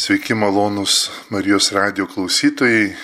Sveiki 0.00 0.34
malonus 0.34 1.10
Marijos 1.28 1.72
radio 1.72 2.06
klausytojai. 2.06 2.94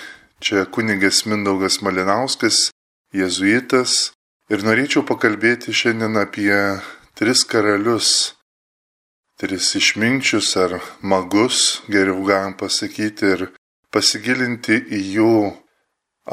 Čia 0.41 0.63
kunigas 0.65 1.27
Mindaugas 1.29 1.75
Malinauskas, 1.85 2.71
jėzuitas. 3.13 4.15
Ir 4.49 4.63
norėčiau 4.65 5.03
pakalbėti 5.05 5.75
šiandien 5.77 6.17
apie 6.17 6.57
tris 7.13 7.43
karalius. 7.45 8.33
Tris 9.37 9.69
išminčius 9.77 10.49
ar 10.57 10.73
magus, 11.05 11.83
geriau 11.85 12.25
galim 12.25 12.57
pasakyti, 12.57 13.29
ir 13.29 13.45
pasigilinti 13.93 14.81
į 14.81 15.01
jų 15.19 15.33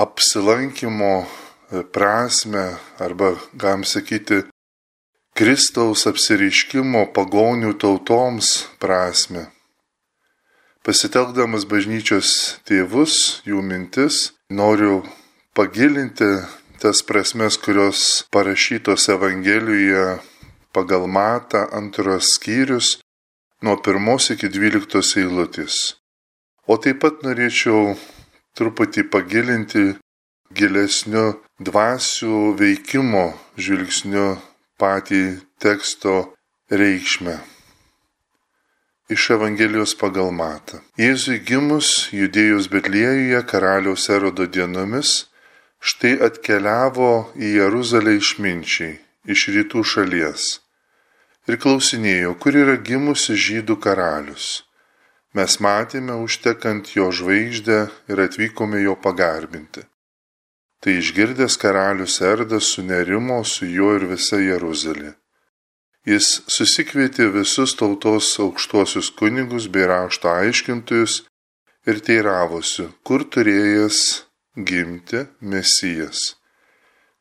apsilankimo 0.07 1.27
prasme 1.93 2.71
arba, 3.05 3.35
galim 3.53 3.85
sakyti, 3.85 4.47
Kristaus 5.37 6.07
apsireiškimo 6.09 7.11
pagonių 7.13 7.77
tautoms 7.85 8.63
prasme. 8.81 9.51
Pasitelkdamas 10.85 11.63
bažnyčios 11.65 12.31
tėvus, 12.69 13.41
jų 13.49 13.63
mintis, 13.65 14.35
noriu 14.53 14.99
pagilinti 15.57 16.27
tas 16.83 17.01
prasmes, 17.09 17.57
kurios 17.57 18.03
parašytos 18.29 19.09
Evangelijoje 19.15 20.19
pagal 20.77 21.07
Matą 21.09 21.63
antros 21.73 22.35
skyrius 22.35 22.99
nuo 23.65 23.79
pirmos 23.81 24.29
iki 24.35 24.53
dvyliktos 24.53 25.15
eilutės. 25.23 25.97
O 26.69 26.77
taip 26.77 27.01
pat 27.01 27.25
norėčiau 27.25 27.97
truputį 28.53 29.07
pagilinti 29.09 29.87
gilesniu 30.53 31.41
dvasių 31.65 32.45
veikimo 32.61 33.25
žvilgsniu 33.57 34.29
patį 34.77 35.25
teksto 35.65 36.21
reikšmę 36.69 37.41
iš 39.11 39.31
Evangelijos 39.37 39.93
pagal 40.01 40.33
Matą. 40.33 40.81
Jėzui 40.97 41.39
gimus 41.45 42.09
judėjus 42.15 42.71
Betlėjuje 42.73 43.41
karaliaus 43.51 44.09
erodo 44.09 44.47
dienomis, 44.49 45.27
štai 45.81 46.17
atkeliavo 46.25 47.31
į 47.37 47.57
Jeruzalę 47.61 48.17
išminčiai 48.21 48.99
iš 49.29 49.49
rytų 49.57 49.85
šalies 49.85 50.45
ir 51.49 51.59
klausinėjo, 51.61 52.35
kur 52.41 52.57
yra 52.57 52.77
gimusi 52.81 53.37
žydų 53.37 53.77
karalius. 53.85 54.65
Mes 55.37 55.59
matėme 55.61 56.17
užtekant 56.25 56.95
jo 56.97 57.11
žvaigždę 57.13 57.81
ir 58.09 58.23
atvykome 58.25 58.81
jo 58.85 58.95
pagarbinti. 58.97 59.85
Tai 60.81 60.95
išgirdęs 61.01 61.59
karalius 61.61 62.21
Erdas 62.23 62.71
sunerimo 62.77 63.43
su 63.45 63.69
juo 63.69 63.93
ir 63.99 64.07
visa 64.09 64.41
Jeruzalė 64.41 65.15
Jis 66.05 66.43
susikvietė 66.53 67.31
visus 67.33 67.73
tautos 67.81 68.27
aukštuosius 68.43 69.09
kunigus 69.17 69.71
bei 69.73 69.87
rašto 69.89 70.29
aiškintojus 70.29 71.23
ir 71.89 72.01
teiravosi, 72.05 72.91
kur 73.01 73.25
turėjęs 73.25 74.01
gimti 74.69 75.23
mesijas. 75.41 76.35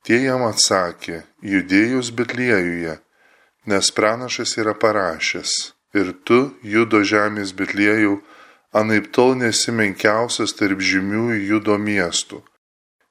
Tie 0.03 0.17
jam 0.25 0.43
atsakė, 0.43 1.21
judėjus 1.39 2.09
Betliejuje, 2.11 2.97
nes 3.71 3.91
pranašas 3.95 4.57
yra 4.59 4.73
parašęs, 4.75 5.53
ir 5.95 6.11
tu, 6.27 6.39
judo 6.59 6.99
žemės 7.07 7.53
Betliejų, 7.55 8.17
anaip 8.75 9.07
tol 9.15 9.31
nesi 9.39 9.71
menkiausias 9.71 10.55
tarp 10.59 10.83
žymių 10.83 11.37
judo 11.39 11.77
miestų, 11.79 12.41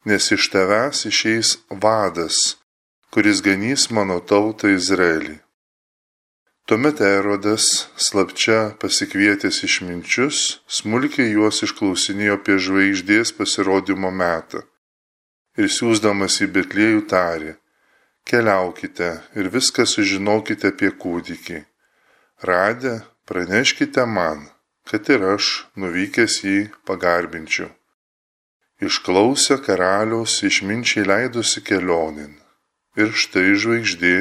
nes 0.04 0.28
iš 0.36 0.50
tavęs 0.52 1.06
išeis 1.08 1.54
vadas, 1.70 2.58
kuris 3.08 3.40
ganys 3.40 3.88
mano 3.88 4.20
tautą 4.20 4.68
Izraelį. 4.76 5.38
Tuomet 6.66 7.00
Erodas, 7.00 7.88
slapčia 7.98 8.58
pasikvietęs 8.78 9.56
išminčius, 9.66 10.36
smulkiai 10.70 11.32
juos 11.34 11.58
išklausinėjo 11.66 12.36
apie 12.38 12.55
žvaigždės 12.62 13.32
pasirodymo 13.34 14.12
metą. 14.14 14.62
Ir 15.58 15.66
siūsdamas 15.66 16.38
į 16.44 16.46
Betliejų 16.55 17.00
tarė, 17.10 17.56
keliaukite 18.30 19.08
ir 19.34 19.50
viską 19.50 19.89
sužinokite 19.90 20.70
apie 20.70 20.92
kūdikį. 21.02 21.58
Radę, 22.46 22.94
praneškite 23.27 24.06
man, 24.06 24.46
kad 24.86 25.11
ir 25.11 25.27
aš, 25.34 25.48
nuvykęs 25.74 26.36
jį, 26.46 26.61
pagarbinčiau. 26.86 27.73
Išklausę 28.83 29.58
karaliaus 29.67 30.39
išminčiai 30.46 31.05
leidosi 31.11 31.62
kelionin. 31.67 32.39
Ir 32.94 33.11
štai 33.11 33.50
žvaigždė 33.58 34.14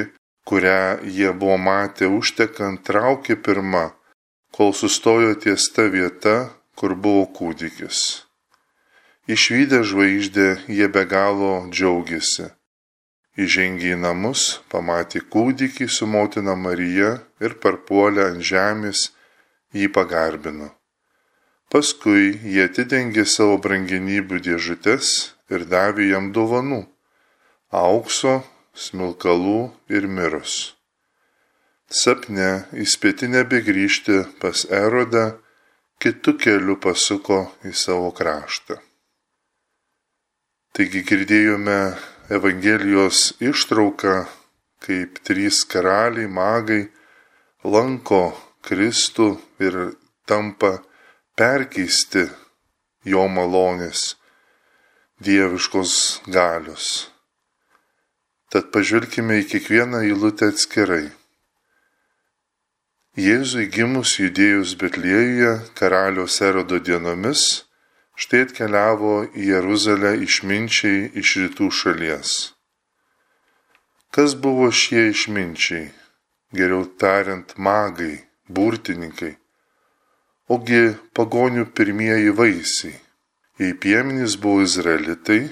kurią 0.47 1.03
jie 1.03 1.33
buvo 1.33 1.57
matę 1.57 2.07
užtekant, 2.07 2.83
traukė 2.87 3.37
pirma, 3.45 3.91
kol 4.55 4.73
sustojo 4.73 5.35
ties 5.43 5.69
ta 5.75 5.87
vieta, 5.93 6.35
kur 6.75 6.95
buvo 6.95 7.27
kūdikis. 7.37 8.25
Išvykę 9.29 9.83
žvaigždę 9.85 10.47
jie 10.67 10.87
be 10.89 11.05
galo 11.05 11.53
džiaugiasi. 11.69 12.49
Įžengė 13.39 13.93
į 13.95 13.99
namus, 14.01 14.59
pamatė 14.67 15.21
kūdikį 15.33 15.87
su 15.87 16.07
motina 16.09 16.55
Marija 16.59 17.11
ir 17.39 17.55
parpuolę 17.63 18.25
ant 18.33 18.43
žemės 18.43 19.11
jį 19.71 19.87
pagarbino. 19.95 20.67
Paskui 21.71 22.33
jie 22.43 22.65
atidengė 22.67 23.23
savo 23.23 23.55
brangenybių 23.63 24.41
dėžutes 24.47 25.11
ir 25.53 25.63
davė 25.63 26.09
jam 26.09 26.33
dovanų- 26.35 26.81
aukso, 27.85 28.41
smilkalų 28.75 29.71
ir 29.91 30.07
mirus. 30.07 30.75
Sapne 31.91 32.67
įspėti 32.71 33.27
nebegrįžti 33.27 34.21
pas 34.39 34.63
Erodą, 34.71 35.25
kitų 36.01 36.37
kelių 36.39 36.77
pasuko 36.81 37.43
į 37.67 37.73
savo 37.75 38.13
kraštą. 38.15 38.79
Taigi 40.71 41.03
girdėjome 41.03 41.97
Evangelijos 42.31 43.33
ištrauką, 43.43 44.23
kaip 44.79 45.19
trys 45.27 45.65
karaliai, 45.67 46.31
magai 46.31 46.85
lanko 47.67 48.31
Kristų 48.63 49.33
ir 49.59 49.77
tampa 50.23 50.77
perkeisti 51.35 52.29
jo 53.03 53.27
malonės, 53.27 54.15
dieviškos 55.19 56.21
galios. 56.31 57.10
Tad 58.51 58.67
pažvelkime 58.75 59.37
į 59.39 59.43
kiekvieną 59.47 60.01
eilutę 60.03 60.49
atskirai. 60.51 61.05
Jėzui 63.15 63.69
gimus 63.71 64.17
judėjus 64.19 64.73
Betliejuje 64.81 65.53
karaliaus 65.79 66.41
erodo 66.43 66.81
dienomis, 66.83 67.45
štai 68.19 68.43
atkeliavo 68.49 69.15
į 69.31 69.47
Jeruzalę 69.53 70.13
išminčiai 70.27 71.07
iš 71.23 71.33
rytų 71.45 71.71
šalies. 71.79 72.35
Kas 74.11 74.35
buvo 74.35 74.67
šie 74.83 75.07
išminčiai, 75.13 75.87
geriau 76.51 76.83
tariant, 76.99 77.55
magai, 77.55 78.17
burtininkai, 78.51 79.37
ogi 80.51 80.85
pagonių 81.15 81.69
pirmieji 81.71 82.35
vaisiai. 82.35 82.97
Jei 83.61 83.75
piemenys 83.79 84.35
buvo 84.35 84.65
izraelitai, 84.65 85.45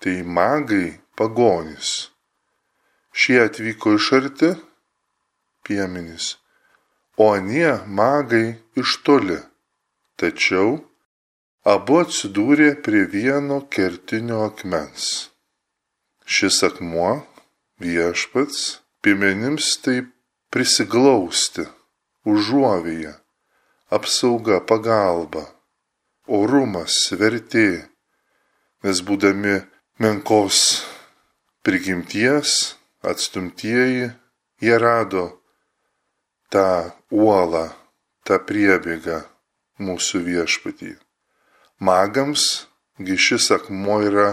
tai 0.00 0.22
magai 0.24 0.94
pagonys. 1.16 2.10
Šie 3.16 3.40
atvyko 3.48 3.94
iš 3.96 4.10
arti 4.18 4.50
piemenys, 5.64 6.36
o 7.16 7.32
anie 7.34 7.72
magai 7.98 8.58
iš 8.80 8.98
toli. 9.06 9.38
Tačiau 10.20 10.76
abu 11.74 12.00
atsidūrė 12.02 12.74
prie 12.84 13.04
vieno 13.12 13.62
kertinio 13.72 14.44
akmens. 14.46 15.06
Šis 16.24 16.62
akmuo 16.68 17.10
viešpats 17.82 18.60
piemenims 19.04 19.74
taip 19.84 20.08
prisiglausti, 20.52 21.66
užuovėje, 22.26 23.12
apsauga, 23.92 24.60
pagalba, 24.70 25.44
orumas, 26.26 26.96
vertė, 27.20 27.86
nes 28.84 29.02
būdami 29.06 29.58
menkos 30.02 30.62
prigimties, 31.66 32.76
atstumtieji, 33.02 34.10
jie 34.62 34.78
rado 34.78 35.24
tą 36.52 36.92
uolą, 37.10 37.64
tą 38.22 38.38
priebėgą 38.46 39.18
mūsų 39.82 40.22
viešpatį. 40.28 40.92
Magams 41.82 42.68
gišis 43.02 43.50
akmuo 43.58 43.98
yra 44.06 44.28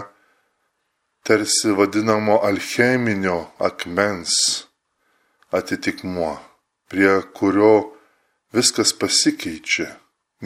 tarsi 1.26 1.74
vadinamo 1.74 2.38
alcheminio 2.46 3.40
akmens 3.58 4.38
atitikmuo, 5.50 6.36
prie 6.86 7.18
kurio 7.34 7.74
viskas 8.54 8.94
pasikeičia, 8.94 9.90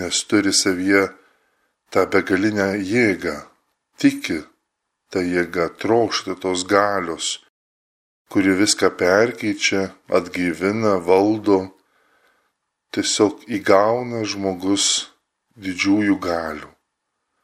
nes 0.00 0.25
turi 0.25 0.56
savyje 0.56 1.11
tą 1.93 2.08
begalinę 2.08 2.79
jėgą, 2.81 3.43
tiki 4.00 4.40
ta 5.10 5.22
jėga 5.25 5.69
trokšta 5.81 6.37
tos 6.43 6.64
galios, 6.69 7.38
kuri 8.28 8.52
viską 8.60 8.90
perkeičia, 9.00 9.93
atgyvina, 10.08 10.99
valdo. 11.08 11.60
tiesiog 12.88 13.43
įgauna 13.52 14.22
žmogus 14.25 14.84
didžiųjų 15.60 16.14
galių. 16.25 16.70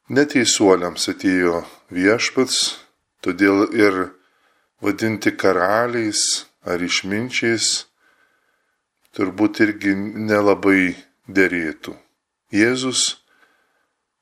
Neteisuoliams 0.09 1.05
atėjo 1.13 1.59
viešpats, 1.93 2.79
todėl 3.21 3.67
ir 3.77 3.99
vadinti 4.81 5.33
karaliais 5.37 6.47
ar 6.65 6.81
išminčiais 6.81 7.85
turbūt 9.17 9.61
irgi 9.65 9.95
nelabai 9.97 10.97
dėrėtų. 11.29 11.95
Jėzus 12.53 13.24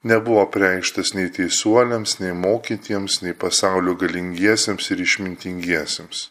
nebuvo 0.02 0.44
preikštas 0.50 1.14
nei 1.14 1.30
teisuoliams, 1.30 2.18
nei 2.20 2.34
mokytiems, 2.34 3.20
nei 3.22 3.34
pasaulio 3.34 3.94
galingiesiems 4.02 4.90
ir 4.92 5.02
išmintingiesiems. 5.06 6.28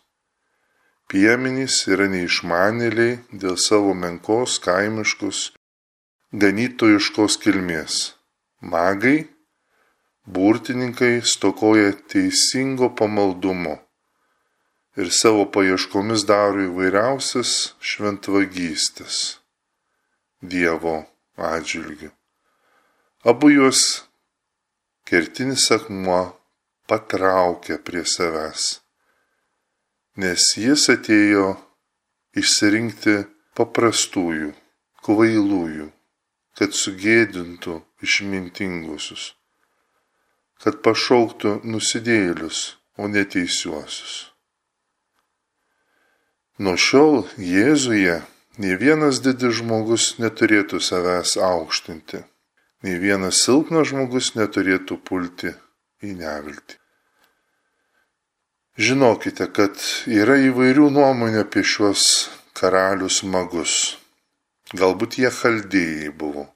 Piemenys 1.11 1.81
yra 1.91 2.07
neišmanėliai 2.11 3.17
dėl 3.43 3.57
savo 3.59 3.95
menkos, 4.03 4.59
kaimiškus, 4.63 5.51
ganytojiškos 6.43 7.35
kilmės. 7.43 7.97
Magai, 8.61 9.27
burtininkai 10.23 11.19
stokoja 11.25 11.91
teisingo 12.13 12.91
pamaldumo 12.95 13.75
ir 14.99 15.11
savo 15.15 15.47
paieškomis 15.55 16.27
daro 16.29 16.63
įvairiausias 16.69 17.73
šventvagystės 17.91 19.19
Dievo 20.41 20.95
atžvilgių. 21.37 22.09
Abu 23.23 23.51
juos 23.53 24.09
kertinis 25.05 25.71
akmuo 25.71 26.21
patraukia 26.89 27.77
prie 27.77 28.01
savęs, 28.01 28.63
nes 30.17 30.45
jis 30.57 30.85
atėjo 30.89 31.43
išsirinkti 32.41 33.13
paprastųjų, 33.53 34.47
kvailųjų, 35.05 35.85
kad 36.57 36.73
sugėdintų 36.79 37.75
išmintingusius, 38.01 39.27
kad 40.65 40.81
pašauktų 40.81 41.53
nusidėlius, 41.61 42.63
o 42.97 43.05
neteisiuosius. 43.05 44.17
Nuo 46.57 46.73
šiol 46.73 47.21
Jėzuje 47.37 48.17
nei 48.57 48.81
vienas 48.81 49.21
didis 49.21 49.61
žmogus 49.61 50.15
neturėtų 50.17 50.81
savęs 50.81 51.37
aukštinti 51.37 52.25
nei 52.81 52.97
vienas 53.01 53.43
silpnas 53.45 53.91
žmogus 53.91 54.33
neturėtų 54.37 54.97
pulti 55.05 55.53
į 56.01 56.15
neviltį. 56.17 56.77
Žinokite, 58.81 59.45
kad 59.53 59.77
yra 60.09 60.39
įvairių 60.47 60.87
nuomonių 60.95 61.43
apie 61.43 61.61
šiuos 61.61 62.05
karalius 62.57 63.21
magus. 63.27 63.97
Galbūt 64.73 65.19
jie 65.19 65.29
chaldėjai 65.35 66.09
buvo. 66.15 66.47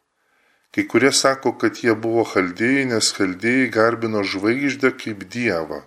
Kai 0.74 0.86
kurie 0.92 1.12
sako, 1.12 1.54
kad 1.60 1.78
jie 1.84 1.94
buvo 1.96 2.24
chaldėjai, 2.28 2.88
nes 2.90 3.12
chaldėjai 3.16 3.68
garbino 3.72 4.24
žvaigždę 4.24 4.96
kaip 4.98 5.28
dievą. 5.36 5.84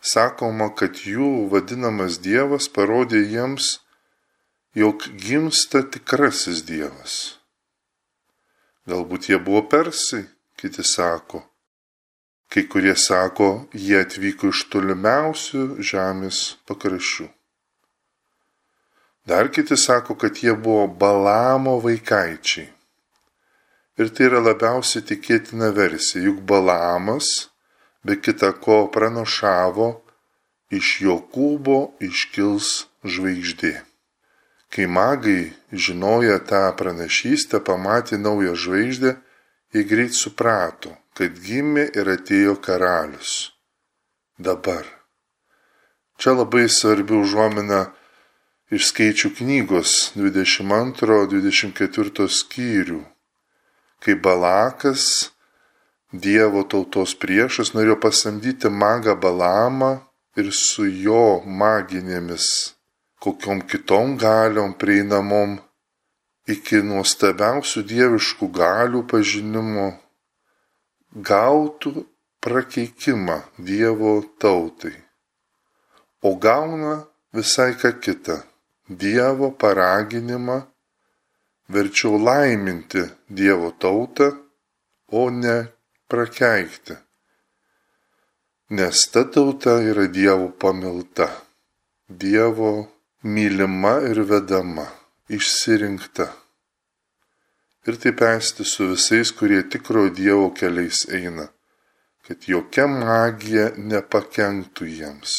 Sakoma, 0.00 0.70
kad 0.70 1.02
jų 1.02 1.48
vadinamas 1.52 2.20
dievas 2.22 2.70
parodė 2.70 3.20
jiems, 3.26 3.80
jog 4.74 5.04
gimsta 5.20 5.82
tikrasis 5.82 6.62
dievas. 6.66 7.35
Galbūt 8.86 9.30
jie 9.30 9.38
buvo 9.42 9.64
persai, 9.66 10.24
kiti 10.54 10.84
sako. 10.86 11.42
Kai 12.46 12.62
kurie 12.70 12.94
sako, 12.94 13.66
jie 13.74 13.98
atvyko 14.04 14.52
iš 14.54 14.66
tolimiausių 14.70 15.64
žemės 15.82 16.42
pakraščių. 16.70 17.26
Dar 19.26 19.50
kiti 19.50 19.74
sako, 19.74 20.14
kad 20.14 20.38
jie 20.38 20.54
buvo 20.54 20.86
Balamo 20.86 21.80
vaikaičiai. 21.82 22.68
Ir 23.98 24.12
tai 24.14 24.28
yra 24.28 24.44
labiausiai 24.44 25.02
tikėtina 25.08 25.72
versija, 25.74 26.22
juk 26.28 26.44
Balamas 26.46 27.48
be 28.06 28.14
kita 28.22 28.52
ko 28.62 28.84
pranašavo, 28.92 29.88
iš 30.70 31.00
Jokūbo 31.02 31.78
iškils 32.06 32.86
žvaigždė. 33.02 33.85
Kai 34.72 34.86
magai 34.86 35.52
žinojo 35.72 36.38
tą 36.48 36.72
pranašystę, 36.78 37.60
pamatė 37.62 38.18
naują 38.18 38.54
žvaigždę, 38.58 39.16
jie 39.74 39.84
greit 39.84 40.14
suprato, 40.14 40.96
kad 41.14 41.30
gimė 41.46 41.90
ir 41.94 42.08
atėjo 42.16 42.56
karalius. 42.62 43.52
Dabar. 44.38 44.84
Čia 46.18 46.30
labai 46.36 46.68
svarbi 46.72 47.14
užuomina 47.16 47.86
iš 48.72 48.86
skaičių 48.90 49.30
knygos 49.38 50.12
22-24 50.16 52.28
skyrių, 52.40 53.02
kai 54.02 54.14
Balakas, 54.14 55.30
Dievo 56.16 56.62
tautos 56.64 57.14
priešas, 57.18 57.74
norėjo 57.74 57.96
pasamdyti 58.00 58.70
magą 58.70 59.16
Balamą 59.20 60.00
ir 60.38 60.52
su 60.54 60.86
jo 60.86 61.42
maginėmis 61.44 62.75
kokiom 63.26 63.64
kitom 63.66 64.14
galiom 64.22 64.76
prieinamom 64.78 65.56
iki 66.54 66.78
nuostabiausių 66.86 67.82
dieviškų 67.90 68.48
galių 68.54 69.02
pažinimo 69.10 69.86
gautų 71.30 72.06
prakeikimą 72.46 73.40
Dievo 73.58 74.12
tautai. 74.38 74.94
O 76.22 76.36
gauna 76.38 76.94
visai 77.34 77.74
ką 77.74 77.90
kitą- 77.98 78.36
Dievo 79.02 79.50
paraginimą 79.50 80.62
verčiau 81.68 82.22
laiminti 82.22 83.02
Dievo 83.28 83.72
tautą, 83.82 84.30
o 85.10 85.30
ne 85.30 85.56
prakeikti. 86.08 86.94
Nes 88.70 88.98
ta 89.10 89.24
tauta 89.24 89.82
yra 89.90 90.06
Dievo 90.06 90.48
pamilta, 90.60 91.26
Dievo 92.08 92.95
mylima 93.22 94.00
ir 94.10 94.20
vedama, 94.28 94.86
išsirinkta. 95.28 96.28
Ir 97.86 97.96
taip 98.02 98.20
esti 98.22 98.64
su 98.64 98.90
visais, 98.92 99.30
kurie 99.32 99.62
tikro 99.70 100.08
Dievo 100.10 100.50
keliais 100.54 101.06
eina, 101.08 101.46
kad 102.26 102.48
jokia 102.50 102.86
magija 102.90 103.70
nepakenktų 103.78 104.88
jiems. 104.90 105.36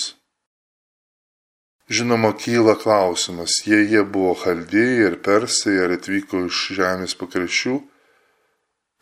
Žinoma, 1.87 2.33
kyla 2.35 2.75
klausimas, 2.75 3.61
jei 3.67 3.85
jie 3.91 4.03
buvo 4.03 4.33
chaldėjai 4.41 5.03
ir 5.07 5.19
persai 5.23 5.77
ar 5.83 5.93
atvyko 5.95 6.47
iš 6.47 6.63
žemės 6.79 7.15
pakraščių, 7.19 7.75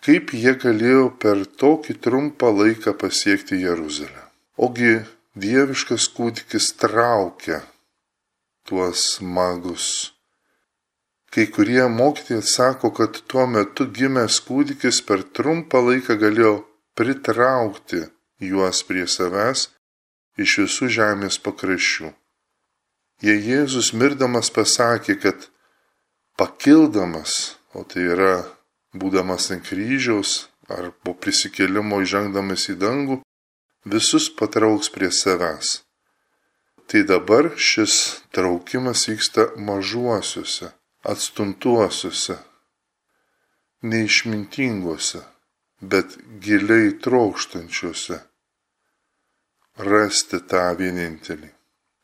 kaip 0.05 0.33
jie 0.37 0.53
galėjo 0.61 1.07
per 1.21 1.45
tokį 1.61 1.95
trumpą 2.01 2.51
laiką 2.53 2.93
pasiekti 3.01 3.61
Jeruzalę. 3.63 4.27
Ogi 4.57 4.99
dieviškas 5.33 6.05
kūdikis 6.17 6.75
traukia 6.81 7.63
tuos 8.65 9.19
magus. 9.21 10.11
Kai 11.29 11.45
kurie 11.53 11.85
mokytojai 11.99 12.41
sako, 12.41 12.89
kad 12.97 13.19
tuo 13.29 13.45
metu 13.45 13.85
gimęs 13.97 14.39
kūdikis 14.47 15.01
per 15.07 15.21
trumpą 15.37 15.83
laiką 15.85 16.17
galėjo 16.23 16.53
pritraukti 16.97 18.01
juos 18.49 18.81
prie 18.87 19.05
savęs 19.15 19.67
iš 20.41 20.57
visų 20.63 20.89
žemės 20.97 21.37
pakraščių. 21.45 22.11
Jei 23.25 23.45
Jėzus 23.51 23.93
mirdamas 23.93 24.49
pasakė, 24.57 25.19
kad 25.23 25.47
pakildamas, 26.39 27.55
o 27.77 27.85
tai 27.87 28.09
yra 28.15 28.33
būdamas 28.97 29.51
ant 29.53 29.63
kryžiaus 29.69 30.47
ar 30.71 30.89
po 31.03 31.13
prisikėlimo 31.13 32.01
įžengdamas 32.03 32.69
į 32.73 32.79
dangų, 32.81 33.21
visus 33.85 34.31
patrauks 34.39 34.89
prie 34.89 35.13
savęs 35.13 35.84
tai 36.87 37.03
dabar 37.03 37.51
šis 37.57 38.21
traukimas 38.33 39.07
vyksta 39.09 39.47
mažuosiuose, 39.67 40.71
atstuntuosiuose, 41.11 42.37
neišmintinguose, 43.89 45.21
bet 45.81 46.17
giliai 46.43 46.93
trokštančiuose 47.03 48.21
rasti 49.77 50.39
tą 50.49 50.65
vienintelį. 50.79 51.49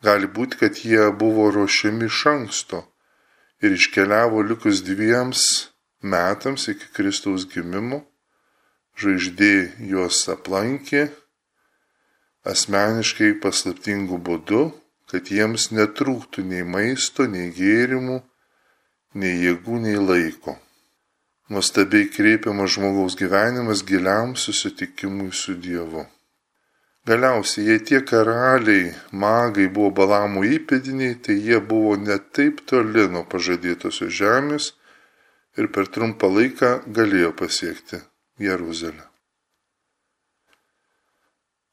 Gali 0.03 0.27
būti, 0.27 0.57
kad 0.57 0.81
jie 0.81 1.11
buvo 1.13 1.49
ruošiami 1.53 2.07
iš 2.09 2.21
anksto 2.33 2.81
ir 3.61 3.75
iškeliavo 3.77 4.41
likus 4.49 4.81
dviems 4.83 5.43
metams 6.01 6.67
iki 6.73 6.89
Kristaus 6.95 7.45
gimimo, 7.45 8.01
žvaigždė 8.97 9.53
juos 9.91 10.25
aplankė 10.33 11.07
asmeniškai 12.47 13.35
paslaptingų 13.43 14.17
būdų, 14.27 14.63
kad 15.11 15.29
jiems 15.29 15.69
netrūktų 15.75 16.43
nei 16.47 16.63
maisto, 16.63 17.27
nei 17.27 17.51
gėrimų, 17.55 18.21
nei 19.21 19.35
jėgų, 19.45 19.81
nei 19.85 19.99
laiko. 19.99 20.55
Nuostabiai 21.51 22.07
kreipiamas 22.07 22.77
žmogaus 22.77 23.17
gyvenimas 23.19 23.83
giliam 23.83 24.37
susitikimui 24.39 25.33
su 25.35 25.57
Dievu. 25.59 26.05
Galiausiai, 27.09 27.65
jei 27.67 27.81
tie 27.81 27.99
karaliai, 28.05 28.93
magai 29.11 29.67
buvo 29.73 29.89
balamų 29.99 30.45
įpėdiniai, 30.55 31.17
tai 31.25 31.35
jie 31.41 31.59
buvo 31.59 31.97
ne 31.97 32.19
taip 32.37 32.63
toli 32.69 33.07
nuo 33.09 33.25
pažadėtosios 33.27 34.13
žemės 34.21 34.71
ir 35.57 35.71
per 35.75 35.91
trumpą 35.91 36.31
laiką 36.31 36.75
galėjo 36.87 37.33
pasiekti 37.35 38.05
Jeruzalę. 38.39 39.10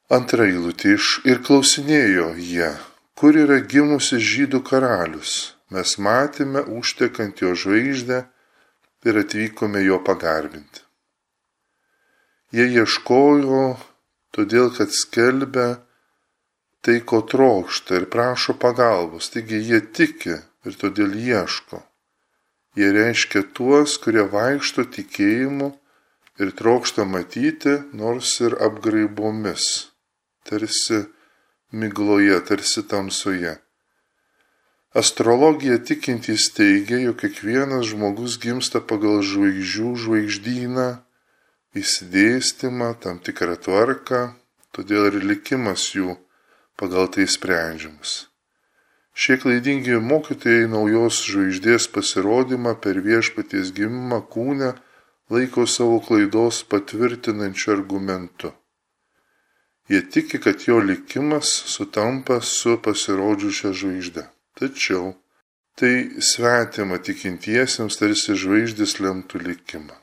Antra 0.08 0.46
eilutė 0.48 0.94
iš 0.96 1.06
ir 1.28 1.42
klausinėjo 1.44 2.30
jie, 2.40 2.68
kur 3.12 3.36
yra 3.36 3.58
gimusi 3.60 4.16
žydų 4.16 4.62
karalius. 4.64 5.32
Mes 5.68 5.98
matėme 6.00 6.62
užtekant 6.78 7.42
jo 7.44 7.50
žvaigždę 7.52 8.22
ir 9.04 9.18
atvykome 9.20 9.82
jo 9.84 9.98
pagarbinti. 10.06 10.80
Jie 12.56 12.64
ieškojo, 12.80 13.66
todėl 14.32 14.72
kad 14.78 14.96
skelbia 14.96 15.66
tai, 16.80 17.02
ko 17.04 17.20
trokšta 17.20 18.00
ir 18.00 18.08
prašo 18.08 18.56
pagalbos. 18.56 19.28
Taigi 19.36 19.60
jie 19.60 19.82
tiki 19.92 20.38
ir 20.38 20.80
todėl 20.80 21.12
ieško. 21.20 21.82
Jie 22.80 22.88
reiškia 22.96 23.44
tuos, 23.52 24.00
kurie 24.00 24.24
vaikšto 24.24 24.88
tikėjimu 24.88 25.68
ir 26.40 26.56
trokšta 26.56 27.04
matyti, 27.04 27.76
nors 27.92 28.38
ir 28.40 28.56
apgraibomis, 28.56 29.68
tarsi 30.48 31.04
migloje, 31.72 32.38
tarsi 32.48 32.84
tamsoje. 32.88 33.58
Astrologija 34.96 35.76
tikintys 35.84 36.48
teigia, 36.56 37.02
jog 37.04 37.18
kiekvienas 37.20 37.90
žmogus 37.90 38.38
gimsta 38.40 38.80
pagal 38.80 39.20
žvaigždžių 39.20 39.90
žvaigždyną, 40.04 40.88
įsidėstymą, 41.76 42.94
tam 43.02 43.20
tikrą 43.20 43.58
tvarką, 43.60 44.22
todėl 44.72 45.10
ir 45.10 45.20
likimas 45.28 45.90
jų 45.92 46.16
pagal 46.80 47.10
tai 47.12 47.28
sprendžiamas. 47.28 48.28
Šie 49.18 49.34
klaidingi 49.42 49.98
mokytojai 49.98 50.68
naujos 50.70 51.20
žvaigždės 51.26 51.88
pasirodymą 51.92 52.76
per 52.82 53.00
viešpaties 53.02 53.74
gimimą 53.76 54.22
kūne 54.32 54.72
laiko 55.34 55.66
savo 55.66 55.98
klaidos 56.00 56.62
patvirtinančiu 56.70 57.74
argumentu. 57.74 58.52
Jie 59.88 60.02
tiki, 60.02 60.38
kad 60.38 60.60
jo 60.66 60.78
likimas 60.84 61.48
sutampa 61.74 62.40
su 62.44 62.76
pasirodžiušia 62.84 63.72
žvaigždė. 63.72 64.26
Tačiau 64.60 65.14
tai 65.80 66.20
svetima 66.20 66.98
tikintiesiems 67.00 67.96
tarsi 67.96 68.36
žvaigždės 68.36 68.98
lemtų 69.00 69.40
likimą. 69.46 69.96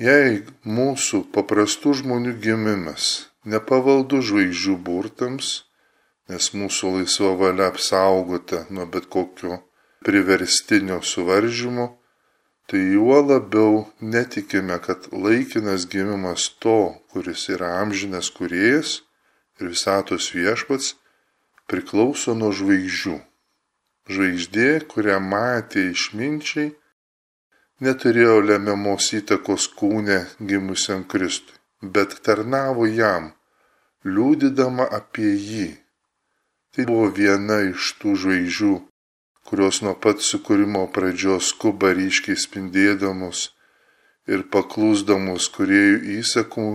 Jei 0.00 0.40
mūsų 0.64 1.26
paprastų 1.34 1.92
žmonių 2.00 2.32
gimimas 2.40 3.28
nepavaldu 3.44 4.22
žvaigždžių 4.24 4.78
burtams, 4.86 5.50
nes 6.32 6.48
mūsų 6.56 6.96
laisva 6.96 7.34
valia 7.36 7.68
apsaugota 7.68 8.64
nuo 8.70 8.86
bet 8.88 9.10
kokio 9.12 9.60
priverstinio 10.06 11.02
suvaržymo, 11.04 11.90
tai 12.72 12.80
juo 12.94 13.18
labiau 13.20 13.84
netikime, 14.00 14.78
kad 14.80 15.10
laikinas 15.12 15.84
gimimas 15.92 16.48
to, 16.64 16.96
kuris 17.12 17.44
yra 17.52 17.68
amžinas 17.82 18.32
kuriejas 18.32 19.02
ir 19.60 19.68
visatos 19.74 20.32
viešpats, 20.32 20.94
priklauso 21.68 22.32
nuo 22.34 22.48
žvaigždžių. 22.56 23.16
Žvaigždė, 24.12 24.68
kurią 24.90 25.20
matė 25.22 25.90
išminčiai, 25.92 26.72
neturėjo 27.84 28.40
lemiamos 28.48 29.12
įtakos 29.20 29.68
kūne 29.76 30.22
gimusiam 30.40 31.04
Kristui 31.04 31.60
bet 31.82 32.14
tarnavo 32.22 32.86
jam, 32.86 33.32
liūdydama 34.06 34.86
apie 34.98 35.34
jį. 35.34 35.68
Tai 36.72 36.86
buvo 36.88 37.08
viena 37.16 37.58
iš 37.68 37.92
tų 38.00 38.14
žvaigždžių, 38.22 38.74
kurios 39.52 39.82
nuo 39.84 39.92
pat 40.04 40.24
sukūrimo 40.24 40.86
pradžios 40.96 41.50
skuba 41.52 41.92
ryškiai 41.98 42.40
spindėdamos 42.44 43.42
ir 44.32 44.46
paklūsdamos 44.54 45.50
kuriejų 45.56 45.98
įsakų, 46.16 46.68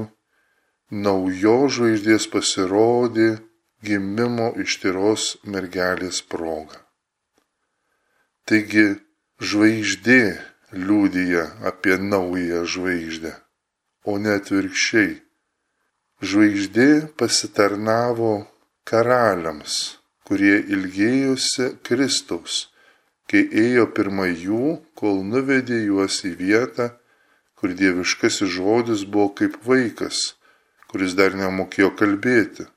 naujo 1.08 1.56
žvaigždės 1.78 2.30
pasirodė 2.36 3.32
gimimo 3.90 4.52
iš 4.62 4.78
tyros 4.84 5.26
mergelės 5.56 6.22
proga. 6.22 6.86
Taigi 8.48 8.86
žvaigždė 9.42 10.22
liūdija 10.86 11.50
apie 11.74 11.98
naują 12.00 12.64
žvaigždę 12.64 13.34
o 14.08 14.16
ne 14.24 14.38
atvirkščiai. 14.40 15.16
Žvaigždė 16.24 16.90
pasitarnavo 17.20 18.32
karaliams, 18.88 19.97
kurie 20.28 20.58
ilgėjosi 20.76 21.70
Kristaus, 21.88 22.68
kai 23.32 23.46
ėjo 23.48 23.86
pirmą 23.96 24.28
jų, 24.28 24.72
kol 25.00 25.22
nuvedė 25.24 25.80
juos 25.86 26.20
į 26.28 26.34
vietą, 26.42 26.90
kur 27.58 27.72
dieviškasis 27.80 28.52
žodis 28.58 29.06
buvo 29.08 29.30
kaip 29.40 29.56
vaikas, 29.68 30.34
kuris 30.92 31.16
dar 31.20 31.38
nemokėjo 31.40 31.94
kalbėti. 32.00 32.68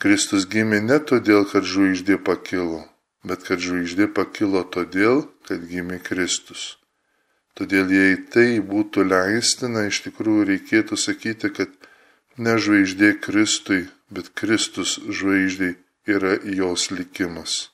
Kristus 0.00 0.46
gimė 0.48 0.80
ne 0.80 0.96
todėl, 1.10 1.44
kad 1.52 1.68
žvaigždė 1.68 2.16
pakilo, 2.24 2.86
bet 3.24 3.44
kad 3.44 3.60
žvaigždė 3.60 4.08
pakilo 4.16 4.64
todėl, 4.64 5.26
kad 5.44 5.66
gimė 5.68 6.00
Kristus. 6.00 6.78
Todėl 7.52 7.92
jei 7.92 8.16
tai 8.32 8.48
būtų 8.64 9.04
leistina, 9.10 9.84
iš 9.90 10.00
tikrųjų 10.06 10.48
reikėtų 10.54 10.96
sakyti, 10.96 11.52
kad 11.52 11.68
ne 12.40 12.56
žvaigždė 12.56 13.12
Kristui, 13.20 13.82
bet 14.08 14.32
Kristus 14.40 14.96
žvaigždė 15.04 15.74
yra 16.10 16.38
jos 16.44 16.90
likimas. 16.90 17.70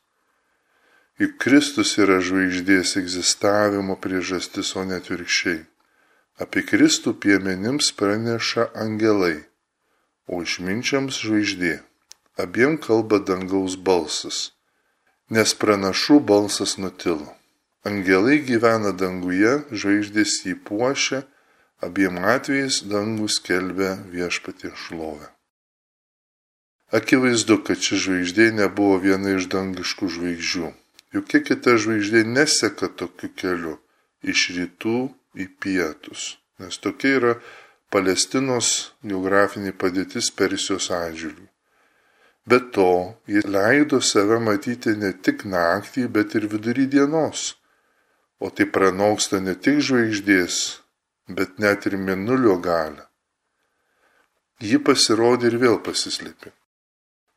Juk 1.16 1.38
Kristus 1.40 1.94
yra 1.96 2.18
žvaigždės 2.20 2.98
egzistavimo 3.00 3.96
priežastis, 3.96 4.74
o 4.76 4.84
net 4.84 5.08
virkščiai. 5.08 5.62
Apie 6.36 6.60
Kristų 6.60 7.14
piemenims 7.16 7.88
praneša 7.96 8.66
angelai, 8.76 9.46
o 10.28 10.42
išminčiams 10.44 11.22
žvaigždė. 11.24 11.78
Abiem 12.36 12.76
kalba 12.76 13.16
dangaus 13.24 13.78
balsas, 13.80 14.50
nes 15.32 15.56
pranašų 15.56 16.18
balsas 16.20 16.76
nutilo. 16.76 17.32
Angelai 17.88 18.42
gyvena 18.44 18.92
danguje, 18.92 19.62
žvaigždės 19.72 20.42
jį 20.44 20.58
puošia, 20.68 21.22
abiem 21.80 22.20
atvejais 22.20 22.82
dangus 22.92 23.40
kelbė 23.40 23.94
viešpatį 24.12 24.74
šlovę. 24.84 25.35
Akivaizdu, 26.94 27.58
kad 27.66 27.82
ši 27.82 27.98
žvaigždė 28.04 28.50
nebuvo 28.54 29.00
viena 29.02 29.34
iš 29.34 29.48
dangiškų 29.50 30.08
žvaigždžių. 30.16 30.70
Jokia 31.16 31.40
kita 31.48 31.74
žvaigždė 31.82 32.22
neseka 32.30 32.90
tokiu 33.00 33.32
keliu 33.34 33.74
iš 34.22 34.50
rytų 34.54 34.98
į 35.34 35.48
pietus, 35.62 36.36
nes 36.62 36.78
tokia 36.78 37.12
yra 37.18 37.34
Palestinos 37.90 38.92
geografinė 39.02 39.74
padėtis 39.74 40.30
Persijos 40.30 40.90
atžvilgių. 40.94 41.50
Be 42.46 42.58
to, 42.74 42.90
jis 43.26 43.46
leido 43.50 43.98
save 43.98 44.38
matyti 44.38 44.94
ne 44.94 45.10
tik 45.12 45.46
naktį, 45.46 46.06
bet 46.14 46.38
ir 46.38 46.46
vidury 46.50 46.86
dienos 46.86 47.54
o 48.38 48.50
tai 48.50 48.66
pranoksta 48.68 49.40
ne 49.40 49.54
tik 49.56 49.80
žvaigždės, 49.86 50.56
bet 51.36 51.58
net 51.62 51.86
ir 51.88 51.96
minulio 51.96 52.56
galę. 52.60 53.06
Ji 54.60 54.80
pasirodė 54.80 55.50
ir 55.50 55.58
vėl 55.60 55.80
pasislėpė. 55.84 56.52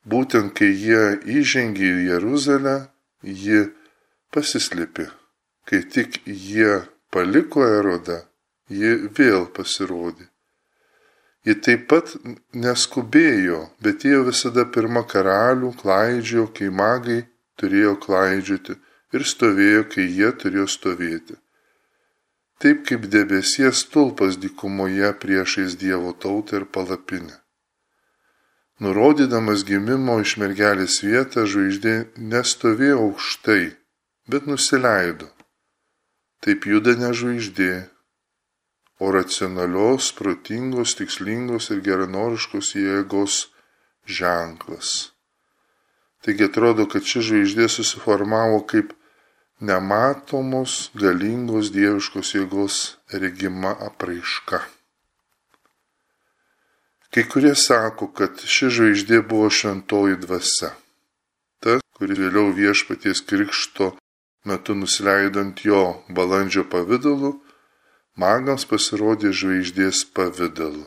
Būtent 0.06 0.54
kai 0.56 0.72
jie 0.72 1.20
įžengė 1.40 1.86
į 1.86 2.08
Jeruzalę, 2.14 2.76
ji 3.24 3.68
pasislėpė. 4.32 5.10
Kai 5.68 5.84
tik 5.84 6.22
jie 6.26 6.86
paliko 7.12 7.66
erodą, 7.68 8.24
ji 8.70 9.10
vėl 9.18 9.50
pasirodė. 9.54 10.30
Ji 11.46 11.56
taip 11.66 11.88
pat 11.92 12.16
neskubėjo, 12.54 13.60
bet 13.82 14.04
jie 14.04 14.20
visada 14.28 14.66
pirmą 14.66 15.06
karalių 15.08 15.74
klaidžiojo, 15.82 16.48
kai 16.56 16.70
magai 16.70 17.20
turėjo 17.60 17.96
klaidžioti 18.04 18.76
ir 19.16 19.26
stovėjo, 19.26 19.86
kai 19.94 20.08
jie 20.08 20.32
turėjo 20.42 20.68
stovėti. 20.68 21.38
Taip 22.60 22.84
kaip 22.88 23.08
debesies 23.08 23.86
tulpas 23.88 24.36
dykumoje 24.36 25.14
priešais 25.22 25.78
Dievo 25.80 26.12
tautą 26.12 26.60
ir 26.60 26.66
palapinę. 26.66 27.38
Nurodydamas 28.80 29.66
gimimo 29.68 30.22
iš 30.24 30.38
mergelės 30.40 31.02
vietą, 31.04 31.44
žvaigždė 31.52 31.96
nestovėjo 32.32 33.02
aukštai, 33.10 33.74
bet 34.32 34.48
nusileido. 34.48 35.28
Taip 36.40 36.64
juda 36.70 36.94
ne 36.96 37.10
žvaigždė, 37.12 37.74
o 39.04 39.12
racionalios, 39.12 40.14
protingos, 40.16 40.96
tikslingos 40.96 41.68
ir 41.76 41.84
geranoriškos 41.84 42.72
jėgos 42.80 43.42
ženklas. 44.08 45.12
Taigi 46.24 46.48
atrodo, 46.48 46.88
kad 46.88 47.04
ši 47.04 47.28
žvaigždė 47.28 47.68
susiformavo 47.76 48.64
kaip 48.72 48.96
nematomos 49.60 50.82
galingos 50.96 51.76
dieviškos 51.76 52.36
jėgos 52.40 52.82
regima 53.12 53.76
apraiška. 53.92 54.64
Kai 57.10 57.24
kurie 57.26 57.56
sako, 57.58 58.12
kad 58.14 58.38
ši 58.46 58.70
žvaigždė 58.76 59.24
buvo 59.26 59.48
šventoji 59.50 60.20
dvasia. 60.22 60.76
Ta, 61.58 61.80
kuri 61.98 62.14
vėliau 62.14 62.52
viešpaties 62.54 63.24
krikšto 63.26 63.96
metu 64.46 64.76
nusileidant 64.78 65.64
jo 65.66 65.82
balandžio 66.14 66.68
pavydalu, 66.70 67.34
magams 68.14 68.68
pasirodė 68.70 69.34
žvaigždės 69.34 70.04
pavydalu. 70.14 70.86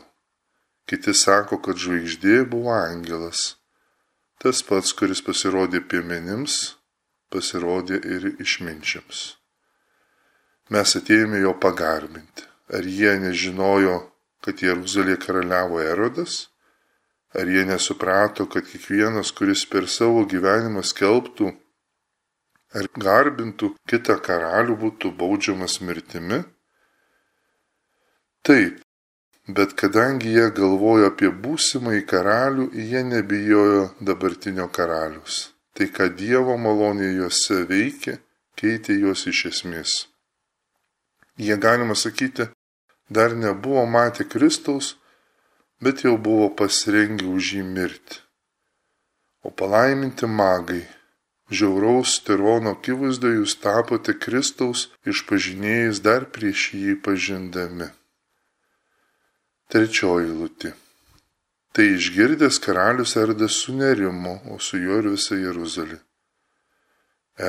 Kiti 0.87 1.11
sako, 1.11 1.59
kad 1.59 1.75
žvaigždė 1.79 2.45
buvo 2.47 2.71
angelas. 2.71 3.57
Tas 4.39 4.63
pats, 4.63 4.95
kuris 4.95 5.19
pasirodė 5.23 5.83
piemenims, 5.91 6.77
pasirodė 7.31 7.99
ir 7.99 8.31
išminčiams. 8.39 9.21
Mes 10.71 10.95
atėjome 10.95 11.43
jo 11.43 11.51
pagarbinti. 11.59 12.47
Ar 12.71 12.87
jie 12.87 13.11
nežinojo, 13.19 13.99
kad 14.43 14.61
Jeruzalėje 14.61 15.21
karaliavo 15.25 15.81
Erodas? 15.81 16.47
Ar 17.33 17.49
jie 17.49 17.63
nesuprato, 17.65 18.45
kad 18.45 18.67
kiekvienas, 18.69 19.31
kuris 19.33 19.65
per 19.65 19.87
savo 19.89 20.21
gyvenimą 20.29 20.83
skelbtų 20.85 21.49
ar 22.77 22.89
garbintų 23.05 23.71
kitą 23.89 24.19
karalių, 24.21 24.77
būtų 24.83 25.13
baudžiamas 25.17 25.79
mirtimi? 25.81 26.43
Taip, 28.45 28.83
bet 29.47 29.73
kadangi 29.79 30.35
jie 30.35 30.49
galvojo 30.53 31.09
apie 31.09 31.31
būsimąjį 31.45 32.05
karalių, 32.13 32.69
jie 32.91 33.03
nebijojo 33.07 33.83
dabartinio 34.01 34.67
karalius. 34.77 35.53
Tai, 35.73 35.87
ką 35.89 36.11
Dievo 36.13 36.53
malonė 36.61 37.07
juose 37.15 37.63
veikė, 37.69 38.19
keitė 38.59 38.99
juos 38.99 39.25
iš 39.31 39.45
esmės. 39.49 39.93
Jie, 41.41 41.55
galima 41.57 41.95
sakyti, 41.97 42.45
dar 43.15 43.35
nebuvo 43.45 43.85
matę 43.85 44.23
Kristaus, 44.33 44.95
bet 45.83 46.03
jau 46.05 46.17
buvo 46.17 46.49
pasirengę 46.59 47.27
už 47.37 47.53
jį 47.57 47.63
mirti. 47.75 48.19
O 49.43 49.51
palaiminti 49.51 50.27
magai, 50.39 50.83
žiauraus 51.51 52.13
tirono 52.25 52.71
akivaizdoje 52.77 53.41
jūs 53.41 53.57
tapote 53.65 54.15
Kristaus 54.25 54.85
išpažinėjais 55.11 55.99
dar 56.05 56.29
prieš 56.35 56.69
jį 56.79 56.95
pažindami. 57.05 57.89
Trečioji 59.73 60.31
lūti. 60.39 60.71
Tai 61.73 61.85
išgirdęs 61.97 62.59
karalius 62.63 63.15
Erodas 63.17 63.59
sunerimo, 63.65 64.39
o 64.53 64.59
su 64.61 64.77
juo 64.77 65.01
ir 65.01 65.11
visa 65.15 65.35
Jeruzalė. 65.35 65.99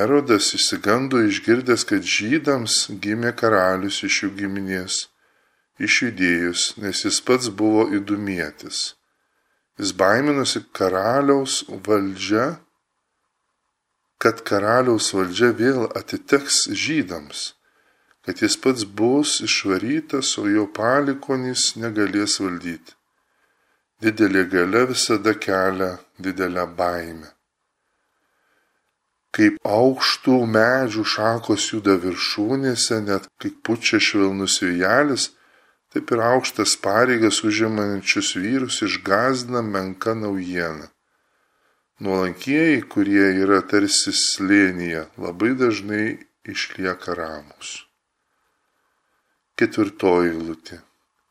Erodas 0.03 0.49
įsigando 0.57 1.21
išgirdęs, 1.29 1.83
kad 1.85 2.01
žydams 2.01 2.87
gimė 3.01 3.35
karalius 3.37 4.01
iš 4.07 4.23
jų 4.23 4.31
giminės 4.39 5.03
iš 5.79 6.01
judėjus, 6.05 6.67
nes 6.79 7.03
jis 7.05 7.19
pats 7.25 7.49
buvo 7.49 7.87
įdumėtis. 7.97 8.95
Jis 9.79 9.91
baiminosi 9.91 10.63
karaliaus 10.71 11.63
valdžia, 11.87 12.55
kad 14.23 14.39
karaliaus 14.47 15.11
valdžia 15.13 15.51
vėl 15.51 15.89
atiteks 15.99 16.65
žydams, 16.71 17.53
kad 18.25 18.39
jis 18.41 18.55
pats 18.57 18.87
bus 18.87 19.41
išvarytas, 19.43 20.37
o 20.39 20.47
jo 20.47 20.65
palikonys 20.71 21.75
negalės 21.75 22.39
valdyti. 22.39 22.95
Didelė 24.01 24.43
gale 24.51 24.85
visada 24.91 25.35
kelia 25.35 25.95
didelę 26.19 26.65
baimę. 26.79 27.29
Kaip 29.35 29.59
aukštų 29.67 30.35
medžių 30.47 31.03
šakos 31.11 31.67
juda 31.73 31.97
viršūnėse, 31.99 33.01
net 33.03 33.27
kaip 33.43 33.59
pučia 33.67 33.99
švelnus 33.99 34.61
vėjelis, 34.63 35.33
taip 35.95 36.11
ir 36.11 36.19
aukštas 36.19 36.75
pareigas 36.83 37.37
užimančius 37.47 38.33
vyrus 38.35 38.81
išgazdina 38.83 39.61
menka 39.63 40.11
naujiena. 40.13 40.89
Nuolankieji, 42.03 42.81
kurie 42.91 43.29
yra 43.39 43.61
tarsi 43.63 44.11
slėnyje, 44.11 45.05
labai 45.15 45.53
dažnai 45.55 46.07
išlieka 46.43 47.15
ramus. 47.15 47.85
Ketvirtoji 49.55 50.33
lūtė. 50.35 50.81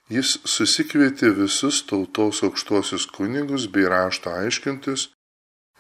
Jis 0.09 0.39
susikvietė 0.49 1.35
visus 1.37 1.83
tautos 1.85 2.41
aukštosius 2.49 3.05
kunigus 3.13 3.69
bei 3.69 3.85
rašto 3.85 4.33
aiškintus 4.33 5.11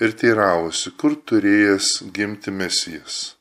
ir 0.05 0.12
teiravosi, 0.20 0.92
kur 1.01 1.16
turėjęs 1.16 2.03
gimti 2.12 2.53
mesijas. 2.53 3.34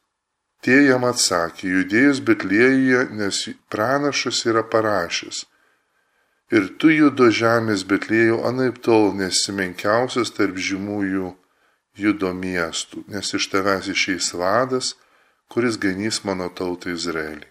Tie 0.64 0.78
jam 0.88 1.04
atsakė, 1.04 1.68
judėjus 1.68 2.22
Betlėjuje, 2.24 3.00
nes 3.20 3.40
pranašas 3.74 4.46
yra 4.48 4.64
parašęs. 4.64 5.44
Ir 6.56 6.70
tu 6.80 6.92
judo 6.94 7.28
žemės 7.34 7.84
Betlėjų 7.90 8.40
anaip 8.48 8.80
tol 8.86 9.12
nesi 9.20 9.52
menkiausias 9.56 10.32
tarp 10.38 10.60
žymųjų 10.70 11.34
judo 12.00 12.32
miestų, 12.34 13.04
nes 13.12 13.34
iš 13.36 13.50
tavęs 13.52 13.90
išeis 13.92 14.32
vadas, 14.40 14.94
kuris 15.52 15.76
ganys 15.78 16.24
mano 16.24 16.48
tautą 16.50 16.94
Izraelį. 16.96 17.50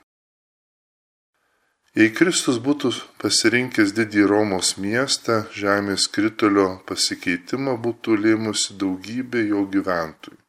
Jei 1.92 2.08
Kristus 2.16 2.56
būtų 2.66 2.94
pasirinkęs 3.20 3.92
didį 3.92 4.24
Romos 4.30 4.78
miestą, 4.80 5.42
žemės 5.52 6.08
kritulio 6.08 6.78
pasikeitimą 6.88 7.76
būtų 7.84 8.16
lėmusi 8.24 8.78
daugybė 8.80 9.44
jo 9.50 9.66
gyventojų. 9.74 10.41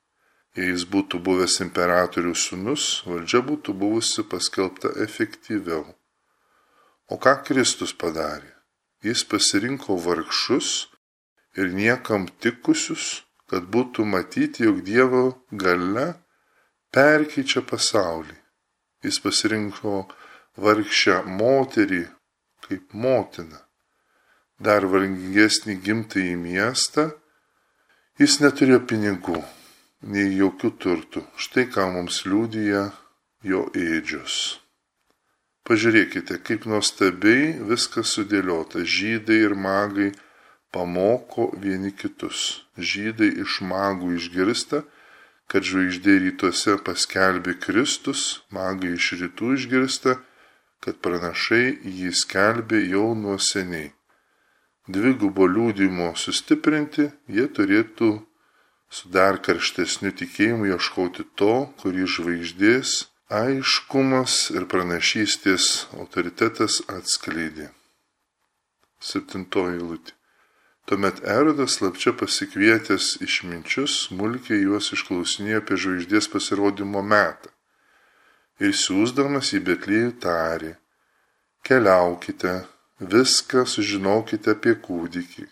Jei 0.54 0.70
jis 0.70 0.84
būtų 0.86 1.18
buvęs 1.26 1.56
imperatorių 1.64 2.36
sunus, 2.38 2.84
valdžia 3.10 3.40
būtų 3.42 3.74
buvusi 3.74 4.22
paskelbta 4.30 4.92
efektyviau. 5.02 5.88
O 7.10 7.18
ką 7.18 7.40
Kristus 7.48 7.94
padarė? 7.98 8.52
Jis 9.02 9.24
pasirinko 9.26 9.98
vargšus 10.04 10.92
ir 11.58 11.74
niekam 11.74 12.28
tikusius, 12.46 13.24
kad 13.50 13.66
būtų 13.74 14.06
matyti, 14.06 14.68
jog 14.68 14.84
Dievo 14.86 15.24
gale 15.50 16.06
perkeičia 16.94 17.66
pasaulį. 17.66 18.38
Jis 19.02 19.20
pasirinko 19.26 20.06
vargšę 20.62 21.18
moterį 21.42 22.04
kaip 22.68 22.94
motiną. 22.94 23.58
Dar 24.62 24.86
vargingesnį 24.86 25.80
gimtąjį 25.82 26.38
miestą, 26.46 27.10
jis 28.22 28.38
neturėjo 28.46 28.86
pinigų 28.86 29.42
nei 30.04 30.36
jokių 30.38 30.74
turtų. 30.84 31.24
Štai 31.40 31.68
ką 31.72 31.88
mums 31.96 32.24
liūdija 32.28 32.90
jo 33.48 33.64
ėdžius. 33.76 34.60
Pažiūrėkite, 35.64 36.42
kaip 36.44 36.66
nuostabiai 36.68 37.54
viskas 37.70 38.12
sudėliota. 38.18 38.84
Žydai 38.84 39.40
ir 39.46 39.56
magai 39.56 40.10
pamoko 40.76 41.52
vieni 41.56 41.94
kitus. 41.96 42.66
Žydai 42.76 43.30
iš 43.46 43.62
magų 43.64 44.18
išgirsta, 44.18 44.84
kad 45.48 45.64
žvaigždė 45.64 46.18
rytuose 46.26 46.76
paskelbė 46.84 47.56
Kristus, 47.64 48.44
magai 48.52 48.96
iš 48.98 49.14
rytų 49.22 49.54
išgirsta, 49.56 50.18
kad 50.84 51.00
pranašai 51.00 51.78
jį 52.00 52.12
skelbė 52.12 52.84
jau 52.92 53.14
nuo 53.16 53.38
seniai. 53.40 53.94
Dvigubo 54.92 55.48
liūdimo 55.48 56.12
sustiprinti 56.20 57.08
jie 57.32 57.48
turėtų 57.48 58.10
su 58.94 59.10
dar 59.10 59.40
karštesniu 59.46 60.12
tikėjimu 60.20 60.68
ieškoti 60.70 61.24
to, 61.40 61.54
kurį 61.82 62.04
žvaigždės 62.16 62.92
aiškumas 63.34 64.36
ir 64.54 64.68
pranašystės 64.74 65.70
autoritetas 65.98 66.76
atskleidė. 66.98 67.72
Septintoji 69.12 69.82
lūtė. 69.82 70.14
Tuomet 70.86 71.24
Erodas 71.36 71.78
slapčia 71.80 72.14
pasikvietęs 72.20 73.08
išminčius, 73.26 73.96
smulkiai 74.10 74.62
juos 74.68 74.92
išklausinėjo 74.98 75.64
apie 75.64 75.80
žvaigždės 75.86 76.30
pasirodymo 76.36 77.02
metą. 77.16 77.50
Ir 78.62 78.76
siūsdamas 78.78 79.56
į 79.58 79.64
Betlėjų 79.72 80.14
tarė, 80.28 80.76
keliaukite, 81.66 82.56
viską 83.16 83.66
sužinokite 83.74 84.54
apie 84.54 84.78
kūdikį 84.86 85.50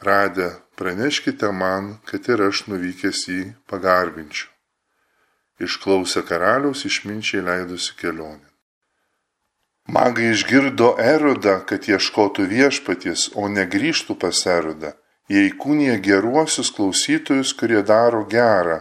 radę 0.00 0.50
praneškite 0.76 1.52
man, 1.52 1.96
kad 2.04 2.28
ir 2.28 2.42
aš 2.48 2.66
nuvykęs 2.70 3.22
jį 3.28 3.40
pagarbinčiau. 3.70 4.50
Išklausę 5.66 6.20
karaliaus 6.28 6.84
išminčiai 6.84 7.40
leidosi 7.46 7.94
kelionė. 7.96 8.44
Magai 9.88 10.32
išgirdo 10.34 10.96
erodą, 10.98 11.60
kad 11.68 11.86
ieškotų 11.88 12.48
viešpaties, 12.50 13.30
o 13.38 13.46
negrįžtų 13.48 14.16
pas 14.18 14.40
erodą. 14.50 14.92
Jie 15.30 15.46
įkūnė 15.48 15.96
geruosius 16.02 16.72
klausytojus, 16.74 17.52
kurie 17.58 17.82
daro 17.86 18.24
gerą, 18.30 18.80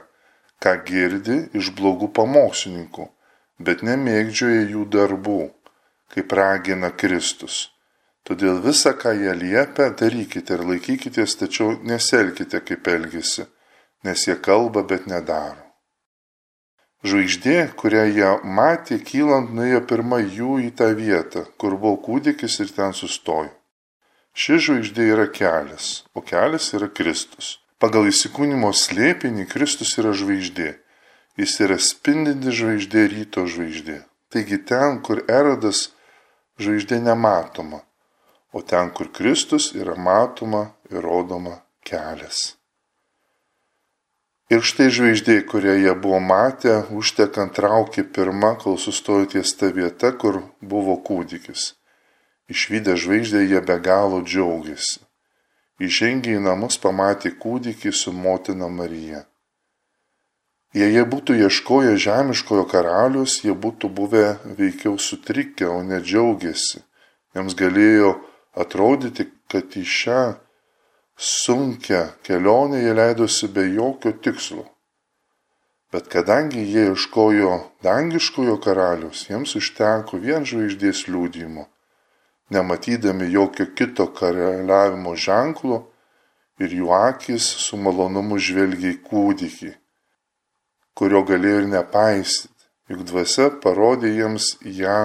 ką 0.61 0.73
girdi 0.89 1.37
iš 1.57 1.71
blogų 1.77 2.09
pamokslininkų, 2.17 3.05
bet 3.61 3.85
nemėgdžioja 3.85 4.65
jų 4.73 4.83
darbų, 4.97 5.39
kaip 6.13 6.35
ragina 6.41 6.91
Kristus. 6.91 7.74
Todėl 8.25 8.57
visą, 8.63 8.95
ką 8.97 9.11
jie 9.13 9.33
liepia, 9.37 9.91
darykite 9.93 10.55
ir 10.57 10.63
laikykitės, 10.65 11.37
tačiau 11.37 11.75
neselkite 11.85 12.63
kaip 12.65 12.87
elgesi, 12.89 13.45
nes 14.07 14.23
jie 14.25 14.35
kalba, 14.47 14.81
bet 14.81 15.05
nedaro. 15.11 15.61
Žvaigždė, 17.05 17.57
kurią 17.77 18.05
jie 18.09 18.31
matė 18.57 18.97
kylant, 18.97 19.51
nuėjo 19.53 19.83
pirma 19.91 20.17
jų 20.23 20.55
į 20.63 20.71
tą 20.79 20.89
vietą, 20.97 21.45
kur 21.61 21.77
buvo 21.77 21.99
kūdikis 22.07 22.57
ir 22.65 22.73
ten 22.73 22.97
sustojo. 22.97 23.53
Ši 24.33 24.57
žvaigždė 24.65 25.05
yra 25.13 25.27
kelias, 25.29 26.01
o 26.17 26.25
kelias 26.25 26.73
yra 26.73 26.89
Kristus. 26.89 27.59
Pagal 27.77 28.09
įsikūnymo 28.09 28.73
slėpinį 28.73 29.45
Kristus 29.51 29.93
yra 30.01 30.17
žvaigždė. 30.17 30.71
Jis 31.37 31.59
yra 31.61 31.77
spindinti 31.77 32.51
žvaigždė 32.57 33.05
ryto 33.13 33.45
žvaigždė. 33.45 34.01
Taigi 34.33 34.57
ten, 34.65 34.97
kur 35.05 35.21
erodas 35.29 35.91
žvaigždė 36.57 37.03
nematoma, 37.05 37.85
o 38.55 38.61
ten, 38.61 38.89
kur 38.95 39.11
Kristus 39.11 39.73
yra 39.75 39.95
matoma 39.99 40.69
ir 40.87 41.03
rodoma 41.03 41.57
kelias. 41.83 42.55
Ir 44.47 44.61
štai 44.61 44.87
žvaigždė, 44.93 45.39
kurią 45.49 45.73
jie 45.81 45.93
buvo 45.99 46.21
matę, 46.23 46.75
užtekant 46.93 47.51
traukė 47.57 48.05
pirmą, 48.15 48.53
kol 48.61 48.77
sustojo 48.79 49.25
ties 49.33 49.51
ta 49.59 49.71
vieta, 49.75 50.13
kur 50.21 50.37
buvo 50.61 50.95
kūdikis. 51.07 51.73
Išvykę 52.53 52.93
žvaigždę 53.01 53.41
jie 53.43 53.59
be 53.65 53.75
galo 53.81 54.21
džiaugiasi. 54.21 55.01
Įžengė 55.81 56.37
į 56.37 56.43
namus, 56.45 56.77
pamatė 56.79 57.33
kūdikį 57.41 57.91
su 57.91 58.13
motina 58.15 58.69
Marija. 58.71 59.25
Jei 60.77 60.93
jie 60.93 61.03
būtų 61.11 61.35
ieškoję 61.43 61.97
žemiškojo 62.05 62.63
karalius, 62.71 63.41
jie 63.43 63.51
būtų 63.65 63.91
buvę 63.99 64.23
veikiau 64.61 64.95
sutrikę, 64.95 65.67
o 65.67 65.83
ne 65.83 65.99
džiaugiasi. 65.99 66.85
Jiems 67.35 67.57
galėjo 67.59 68.13
atrodyti, 68.55 69.27
kad 69.51 69.75
į 69.77 69.83
šią 69.97 70.21
sunkę 71.15 72.01
kelionę 72.25 72.81
jie 72.83 72.95
leidosi 72.97 73.49
be 73.55 73.67
jokio 73.69 74.15
tikslo. 74.25 74.65
Bet 75.93 76.09
kadangi 76.11 76.65
jie 76.65 76.89
ieškojo 76.91 77.53
dangiškojo 77.85 78.57
karalius, 78.65 79.27
jiems 79.29 79.55
užteko 79.59 80.19
vien 80.19 80.47
žvaigždės 80.49 81.05
liūdimo, 81.11 81.69
nematydami 82.51 83.29
jokio 83.31 83.69
kito 83.77 84.09
karaliavimo 84.19 85.15
ženklo 85.15 85.85
ir 86.59 86.75
jų 86.81 86.91
akis 86.97 87.47
su 87.67 87.79
malonumu 87.79 88.41
žvelgia 88.41 88.95
į 88.95 89.01
kūdikį 89.07 89.75
kurio 90.95 91.21
galėjo 91.27 91.61
ir 91.61 91.69
nepaisyti, 91.73 92.67
juk 92.91 93.03
dvasia 93.09 93.49
parodė 93.63 94.13
jiems 94.15 94.55
ją 94.79 94.99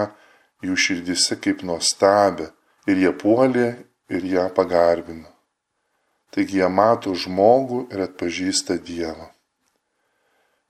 jų 0.64 0.76
širdise 0.84 1.38
kaip 1.42 1.64
nuostabę 1.66 2.50
ir 2.90 3.02
jie 3.04 3.12
puolė 3.22 3.68
ir 4.10 4.24
ją 4.34 4.46
pagarbino. 4.54 5.28
Taigi 6.30 6.60
jie 6.60 6.68
mato 6.70 7.14
žmogų 7.14 7.84
ir 7.90 8.04
atpažįsta 8.06 8.78
Dievą. 8.86 9.30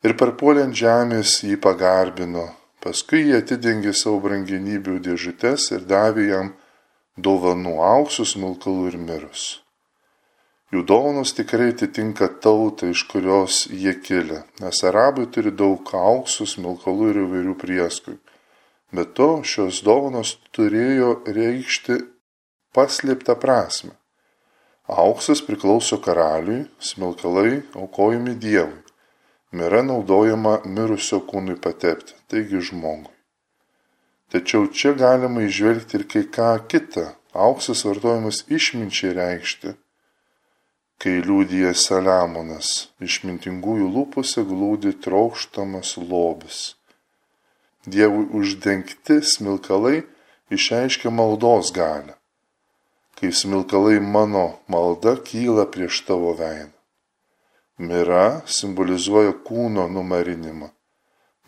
Ir 0.01 0.17
parpuoliant 0.17 0.73
žemės 0.73 1.43
jį 1.45 1.59
pagarbino, 1.61 2.47
paskui 2.81 3.27
jie 3.27 3.41
atidengė 3.43 3.93
savo 3.93 4.23
brangenybių 4.25 4.97
dėžutes 5.05 5.67
ir 5.77 5.85
davė 5.89 6.29
jam 6.31 6.55
dovanų 7.21 7.75
auksus, 7.85 8.37
milkalų 8.41 8.87
ir 8.93 8.97
mirus. 9.03 9.49
Jų 10.71 10.85
dovanos 10.87 11.35
tikrai 11.35 11.73
atitinka 11.75 12.31
tautą, 12.41 12.89
iš 12.95 13.03
kurios 13.11 13.65
jie 13.69 13.93
kilę, 14.01 14.45
nes 14.63 14.83
arabai 14.87 15.27
turi 15.35 15.51
daug 15.51 15.83
auksų, 15.83 16.47
smilkalų 16.47 17.09
ir 17.11 17.19
įvairių 17.25 17.55
prieskų. 17.59 18.15
Be 18.93 19.05
to, 19.05 19.29
šios 19.47 19.83
dovanos 19.87 20.35
turėjo 20.57 21.11
reikšti 21.27 22.01
paslėptą 22.75 23.37
prasme. 23.39 23.95
Auksas 24.91 25.43
priklauso 25.47 26.01
karaliui, 26.03 26.65
smilkalai 26.83 27.61
aukojami 27.79 28.35
Dievui. 28.35 28.81
Mira 29.55 29.83
naudojama 29.87 30.61
mirusio 30.65 31.21
kūnui 31.27 31.57
patepti, 31.63 32.15
taigi 32.31 32.63
žmogui. 32.71 33.15
Tačiau 34.31 34.67
čia 34.71 34.95
galima 34.99 35.43
išvelgti 35.47 35.99
ir 35.99 36.07
kai 36.11 36.25
ką 36.39 36.51
kitą. 36.71 37.07
Auksas 37.35 37.85
vartojamas 37.87 38.45
išminčiai 38.51 39.15
reikšti 39.15 39.75
kai 41.01 41.23
liūdija 41.25 41.71
Saliamonas, 41.81 42.91
išmintingųjų 43.01 43.87
lūpose 43.95 44.43
glūdi 44.45 44.93
trokštamas 45.01 45.95
lobis. 45.97 46.59
Dievui 47.87 48.27
uždengti 48.37 49.21
smilkalai 49.25 50.03
išreiškia 50.53 51.11
maldos 51.11 51.73
galę, 51.73 52.15
kai 53.17 53.33
smilkalai 53.33 54.01
mano 54.01 54.61
malda 54.69 55.17
kyla 55.17 55.65
prieš 55.73 56.03
tavo 56.09 56.35
veidą. 56.37 56.77
Mira 57.81 58.43
simbolizuoja 58.45 59.33
kūno 59.47 59.89
numarinimą. 59.89 60.69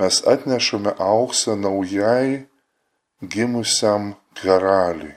Mes 0.01 0.23
atnešame 0.25 0.97
auksą 0.97 1.59
naujai 1.61 2.47
gimusiam 3.21 4.15
karaliui 4.41 5.13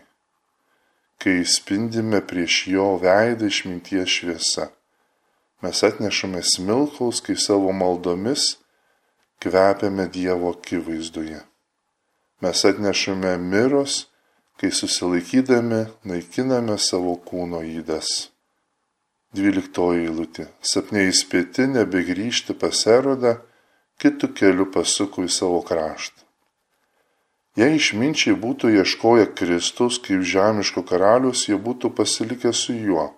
kai 1.26 1.42
spindime 1.42 2.20
prieš 2.22 2.56
jo 2.70 2.84
veidą 3.02 3.48
išminties 3.50 4.12
šviesa. 4.14 4.68
Mes 5.66 5.80
atnešame 5.88 6.44
smilkaus, 6.46 7.22
kai 7.26 7.34
savo 7.34 7.72
maldomis 7.74 8.60
kvepiame 9.46 10.08
Dievo 10.10 10.50
akivaizdoje. 10.50 11.40
Mes 12.42 12.66
atnešame 12.66 13.38
miros, 13.38 14.08
kai 14.58 14.72
susilaikydami 14.74 15.84
naikiname 16.10 16.78
savo 16.82 17.14
kūno 17.30 17.62
įdas. 17.62 18.10
Dvyliktoji 19.38 20.08
eilutė. 20.08 20.48
Sapnė 20.66 21.06
įspėti 21.12 21.68
nebegrįžti 21.76 22.58
pas 22.58 22.82
erodą, 22.90 23.38
kitų 24.02 24.34
kelių 24.40 24.70
pasuko 24.74 25.28
į 25.28 25.32
savo 25.38 25.62
kraštą. 25.70 26.24
Jei 27.62 27.78
išminčiai 27.78 28.34
būtų 28.36 28.74
ieškoję 28.82 29.30
Kristaus 29.38 30.02
kaip 30.04 30.26
žemiško 30.26 30.84
karalius, 30.90 31.46
jie 31.48 31.56
būtų 31.56 31.94
pasilikę 31.96 32.52
su 32.52 32.74
juo, 32.74 33.12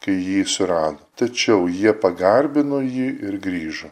kai 0.00 0.14
jį 0.14 0.44
surado. 0.46 1.02
Tačiau 1.18 1.66
jie 1.68 1.92
pagarbino 2.04 2.84
jį 2.84 3.16
ir 3.26 3.42
grįžo. 3.42 3.90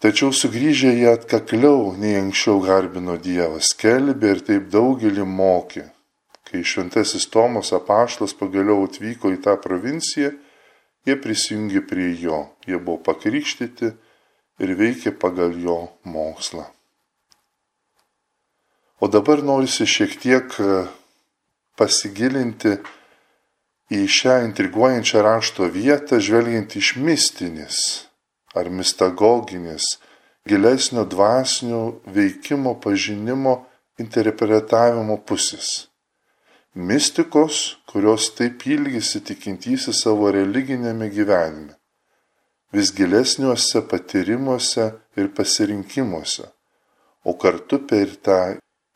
Tačiau 0.00 0.32
sugrįžę 0.32 0.94
jie 0.96 1.10
atkakliau 1.12 1.90
nei 2.00 2.14
anksčiau 2.16 2.62
garbino 2.64 3.18
Dievą, 3.20 3.58
skelbė 3.60 4.30
ir 4.32 4.38
taip 4.46 4.70
daugelį 4.72 5.26
mokė. 5.28 5.82
Kai 6.48 6.62
šventasis 6.64 7.28
Tomas 7.28 7.74
apaštas 7.76 8.32
pagaliau 8.32 8.86
atvyko 8.86 9.34
į 9.34 9.42
tą 9.44 9.58
provinciją, 9.60 10.32
jie 11.04 11.18
prisijungė 11.20 11.84
prie 11.92 12.08
jo, 12.16 12.40
jie 12.64 12.80
buvo 12.80 12.96
pakrikštyti 13.10 13.92
ir 14.64 14.74
veikė 14.80 15.12
pagal 15.20 15.52
jo 15.60 15.78
mokslą. 16.08 16.64
O 19.04 19.08
dabar 19.12 19.44
norisi 19.44 19.84
šiek 19.84 20.16
tiek 20.20 20.60
e, 20.64 20.82
pasigilinti 21.76 22.78
į 23.92 24.06
šią 24.08 24.42
intriguojančią 24.48 25.28
rašto 25.28 25.68
vietą, 25.68 26.24
žvelgiant 26.24 26.80
iš 26.80 26.96
mistinis 26.96 28.09
ar 28.54 28.70
mistagoginis, 28.70 29.86
gilesnio 30.48 31.04
dvasinio 31.04 32.00
veikimo, 32.06 32.74
pažinimo, 32.82 33.54
interpretavimo 34.00 35.18
pusės. 35.28 35.90
Mistikos, 36.74 37.76
kurios 37.90 38.30
taip 38.38 38.62
ilgisi 38.66 39.20
tikintysi 39.26 39.92
savo 39.92 40.30
religinėme 40.30 41.10
gyvenime, 41.10 41.74
vis 42.72 42.92
gilesniuose 42.94 43.82
patyrimuose 43.90 44.86
ir 45.18 45.30
pasirinkimuose, 45.34 46.46
o 47.26 47.34
kartu 47.34 47.80
per 47.90 48.14
tą 48.26 48.40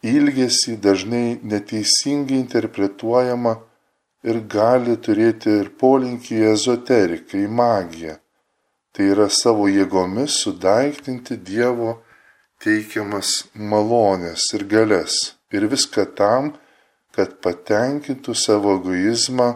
ilgesį 0.06 0.78
dažnai 0.86 1.40
neteisingai 1.42 2.38
interpretuojama 2.44 3.56
ir 4.24 4.40
gali 4.56 4.96
turėti 5.06 5.58
ir 5.60 5.72
polinkį 5.80 6.38
į 6.40 6.46
ezoteriką, 6.52 7.40
į 7.42 7.48
magiją. 7.60 8.18
Tai 8.94 9.08
yra 9.10 9.24
savo 9.26 9.64
jėgomis 9.66 10.36
sudaiktinti 10.44 11.34
Dievo 11.42 11.96
teikiamas 12.62 13.30
malonės 13.58 14.44
ir 14.54 14.62
galės. 14.70 15.16
Ir 15.50 15.66
viską 15.72 16.04
tam, 16.14 16.52
kad 17.10 17.32
patenkintų 17.42 18.36
savo 18.38 18.76
egoizmą 18.78 19.48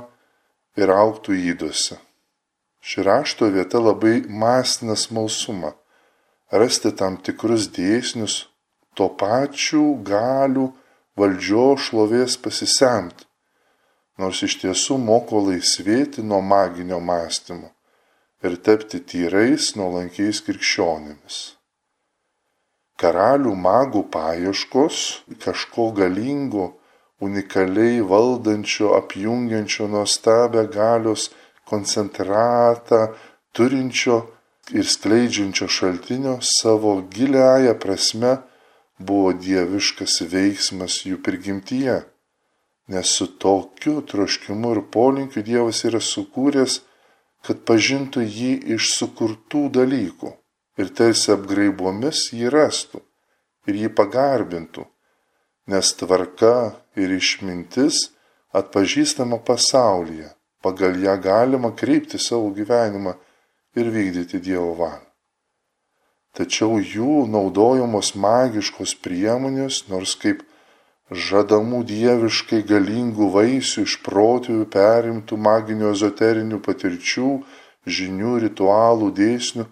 ir 0.83 0.90
auktų 0.90 1.38
įduose. 1.53 2.01
Ši 2.83 3.07
rašto 3.07 3.46
vieta 3.55 3.79
labai 3.79 4.24
masina 4.27 4.98
smalsumą. 4.98 5.70
Rasti 6.51 6.90
tam 6.98 7.22
tikrus 7.22 7.70
dėsnius, 7.79 8.48
to 8.98 9.07
pačių 9.22 9.87
galių 10.03 10.66
valdžios 11.14 11.87
šlovės 11.87 12.40
pasisemti, 12.42 13.22
nors 14.18 14.42
iš 14.42 14.59
tiesų 14.66 14.98
moko 14.98 15.46
laisvėti 15.46 16.27
nuo 16.27 16.42
maginio 16.42 16.98
mąstymo 16.98 17.77
ir 18.44 18.57
tapti 18.62 19.01
tyrais, 19.03 19.72
nuolankiais 19.79 20.42
krikščionimis. 20.46 21.38
Karalių 22.98 23.55
magų 23.55 24.05
paieškos 24.14 24.98
kažko 25.44 25.90
galingo, 25.98 26.72
unikaliai 27.22 28.01
valdančio, 28.03 28.92
apjungiančio 28.98 29.87
nuostabę 29.90 30.64
galios 30.70 31.29
koncentratą, 31.70 33.09
turinčio 33.53 34.18
ir 34.74 34.87
skleidžiančio 34.87 35.68
šaltinio 35.70 36.38
savo 36.42 36.98
giliają 37.14 37.74
prasme 37.83 38.37
buvo 38.98 39.33
dieviškas 39.33 40.20
veiksmas 40.33 41.03
jų 41.07 41.20
prigimtyje, 41.22 42.01
nes 42.90 43.14
su 43.18 43.27
tokiu 43.44 44.01
troškimu 44.03 44.74
ir 44.74 44.83
polinkiu 44.94 45.44
Dievas 45.46 45.85
yra 45.87 46.01
sukūręs, 46.03 46.81
kad 47.46 47.64
pažintų 47.68 48.24
jį 48.24 48.53
iš 48.77 48.92
sukurtų 48.98 49.68
dalykų 49.79 50.33
ir 50.79 50.92
tarsi 50.94 51.33
apgraibomis 51.35 52.29
jį 52.35 52.51
rastų 52.55 53.03
ir 53.68 53.79
jį 53.83 53.90
pagarbintų, 53.98 54.87
nes 55.68 55.92
tvarka 56.01 56.55
ir 56.96 57.12
išmintis 57.18 58.09
atpažįstama 58.57 59.40
pasaulyje, 59.44 60.31
pagal 60.64 60.96
ją 61.03 61.16
galima 61.22 61.74
kreipti 61.77 62.18
savo 62.18 62.51
gyvenimą 62.57 63.14
ir 63.79 63.92
vykdyti 63.94 64.40
Dievo 64.42 64.72
valią. 64.79 65.05
Tačiau 66.38 66.79
jų 66.79 67.27
naudojamos 67.31 68.14
magiškos 68.14 68.94
priemonės, 69.03 69.87
nors 69.90 70.14
kaip 70.20 70.44
žadamų 71.11 71.85
dieviškai 71.88 72.62
galingų 72.68 73.31
vaisių 73.37 73.87
iš 73.88 73.97
protėjų 74.05 74.66
perimtų 74.73 75.38
maginių 75.49 75.92
ezoterinių 75.94 76.61
patirčių, 76.64 77.31
žinių, 77.87 78.35
ritualų, 78.44 79.12
dėsnių, 79.16 79.64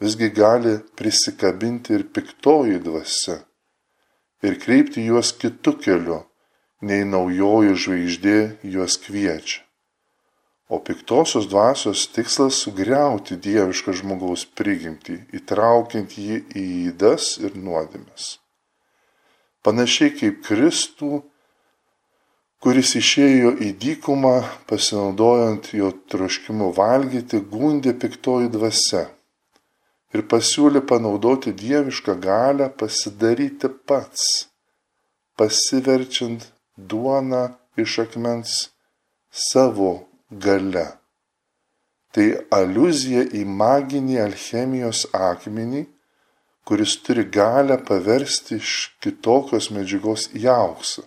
visgi 0.00 0.30
gali 0.32 0.78
prisikabinti 0.96 1.98
ir 1.98 2.08
piktoji 2.14 2.80
dvasia 2.80 3.42
ir 4.42 4.58
kreipti 4.62 5.02
juos 5.06 5.32
kitų 5.34 5.74
keliu, 5.82 6.18
nei 6.80 7.06
naujoji 7.06 7.74
žvaigždė 7.84 8.38
juos 8.74 8.98
kviečia. 9.02 9.64
O 10.68 10.78
piktosios 10.84 11.48
dvasios 11.48 12.04
tikslas 12.12 12.58
sugriauti 12.60 13.38
dievišką 13.40 13.94
žmogaus 14.02 14.44
prigimtį, 14.58 15.16
įtraukiant 15.40 16.12
jį 16.20 16.42
į 16.52 16.64
įdas 16.90 17.38
ir 17.40 17.56
nuodėmes. 17.56 18.36
Panašiai 19.68 20.14
kaip 20.16 20.38
Kristų, 20.46 21.18
kuris 22.64 22.94
išėjo 22.96 23.50
į 23.60 23.74
dykumą, 23.82 24.38
pasinaudojant 24.70 25.68
jo 25.76 25.90
troškimu 26.08 26.70
valgyti, 26.78 27.42
gundė 27.52 27.92
piktoji 27.92 28.48
dvasia 28.54 29.02
ir 30.16 30.24
pasiūlė 30.32 30.80
panaudoti 30.88 31.52
dievišką 31.52 32.14
galę 32.22 32.70
pasidaryti 32.80 33.68
pats, 33.90 34.48
pasiverčiant 35.36 36.48
duoną 36.76 37.44
iš 37.76 37.98
akmens 38.06 38.54
savo 39.28 39.92
gale. 40.30 40.86
Tai 42.16 42.26
aluzija 42.56 43.26
į 43.36 43.44
maginį 43.60 44.16
alchemijos 44.24 45.04
akmenį, 45.12 45.84
kuris 46.68 46.98
turi 47.04 47.24
galę 47.38 47.78
paversti 47.88 48.58
iš 48.60 48.72
kitokios 49.00 49.70
medžiagos 49.72 50.28
į 50.36 50.42
auksą. 50.52 51.06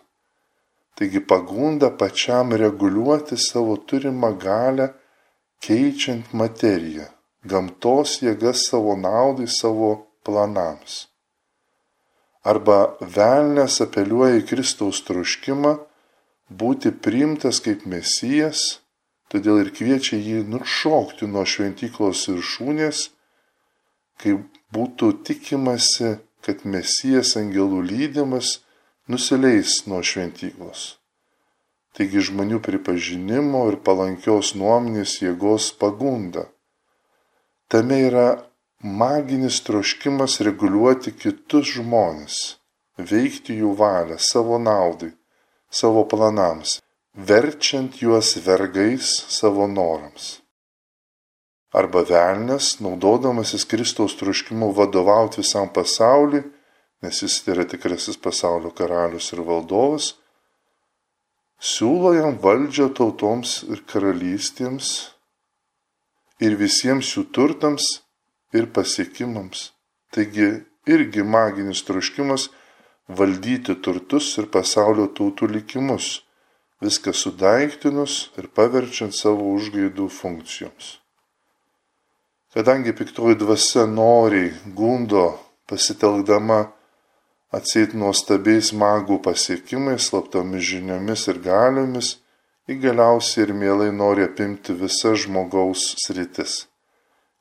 Taigi 0.97 1.21
pagunda 1.31 1.91
pačiam 2.01 2.55
reguliuoti 2.63 3.37
savo 3.37 3.75
turimą 3.89 4.31
galę, 4.41 4.87
keičiant 5.61 6.33
materiją 6.33 7.05
gamtos 7.51 8.19
jėgas 8.21 8.67
savo 8.69 8.95
naudai, 8.97 9.47
savo 9.49 9.91
planams. 10.25 11.07
Arba 12.41 12.97
velnės 13.17 13.77
apeliuoja 13.85 14.39
į 14.41 14.45
Kristaus 14.49 15.01
troškimą 15.05 15.75
būti 16.61 16.89
priimtas 17.05 17.61
kaip 17.65 17.85
mesijas, 17.89 18.81
todėl 19.29 19.61
ir 19.61 19.69
kviečia 19.77 20.17
jį 20.17 20.41
nušokti 20.49 21.29
nuo 21.29 21.45
šventyklos 21.45 22.25
viršūnės, 22.31 23.03
kai 24.21 24.39
būtų 24.75 25.11
tikimasi, 25.27 26.17
kad 26.41 26.63
mesijas 26.65 27.35
angelų 27.37 27.83
lydimas 27.91 28.59
nusileis 29.11 29.81
nuo 29.87 30.01
šventyklos. 30.01 30.95
Taigi 31.97 32.23
žmonių 32.31 32.61
pripažinimo 32.63 33.65
ir 33.69 33.77
palankios 33.85 34.55
nuomonės 34.55 35.19
jėgos 35.21 35.69
pagunda 35.77 36.47
tame 37.71 37.97
yra 38.03 38.27
maginis 38.83 39.61
troškimas 39.63 40.33
reguliuoti 40.43 41.13
kitus 41.15 41.69
žmonės, 41.77 42.39
veikti 43.11 43.55
jų 43.61 43.71
valią 43.79 44.17
savo 44.19 44.57
naudai, 44.59 45.13
savo 45.71 46.03
planams, 46.13 46.81
verčiant 47.15 48.01
juos 48.03 48.33
vergais 48.43 49.13
savo 49.37 49.69
norams. 49.71 50.40
Arba 51.71 52.03
velnės, 52.03 52.81
naudodamasis 52.83 53.63
Kristaus 53.63 54.17
troškimu 54.19 54.73
vadovauti 54.75 55.39
visam 55.39 55.69
pasauliu, 55.71 56.43
nes 57.01 57.21
jis 57.23 57.37
yra 57.47 57.63
tikrasis 57.63 58.19
pasaulio 58.19 58.73
karalius 58.75 59.31
ir 59.31 59.41
valdovas, 59.47 60.11
siūlo 61.61 62.11
jam 62.17 62.35
valdžią 62.43 62.89
tautoms 62.97 63.61
ir 63.71 63.85
karalystėms 63.87 64.91
ir 66.43 66.57
visiems 66.59 67.13
jų 67.15 67.27
turtams 67.31 67.87
ir 68.51 68.67
pasiekimams. 68.75 69.69
Taigi 70.11 70.49
irgi 70.91 71.23
maginis 71.23 71.85
troškimas 71.87 72.49
valdyti 73.07 73.77
turtus 73.79 74.33
ir 74.41 74.51
pasaulio 74.51 75.07
tautų 75.07 75.47
likimus, 75.55 76.17
viską 76.83 77.13
sudaiktinus 77.15 78.25
ir 78.35 78.51
paverčiant 78.51 79.15
savo 79.15 79.53
užgaidų 79.55 80.09
funkcijoms. 80.11 81.00
Kadangi 82.53 82.91
piktoji 82.91 83.35
dvasia 83.39 83.85
noriai 83.87 84.51
gundo 84.75 85.39
pasitelkdama 85.71 86.57
atseit 87.55 87.93
nuostabiais 87.95 88.73
magų 88.75 89.21
pasiekimais, 89.23 90.09
slaptomis 90.09 90.65
žiniomis 90.67 91.23
ir 91.31 91.39
galiomis, 91.45 92.09
ji 92.67 92.75
galiausiai 92.83 93.45
ir 93.45 93.53
mielai 93.55 93.87
nori 93.95 94.25
apimti 94.27 94.75
visas 94.81 95.23
žmogaus 95.23 95.85
sritis. 96.03 96.65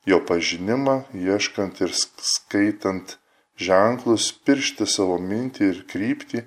Jo 0.07 0.21
pažinimą, 0.29 0.95
ieškant 1.11 1.83
ir 1.83 1.91
skaitant 1.95 3.17
ženklus, 3.59 4.31
piršti 4.31 4.87
savo 4.87 5.19
mintį 5.19 5.67
ir 5.73 5.83
kryptį 5.91 6.45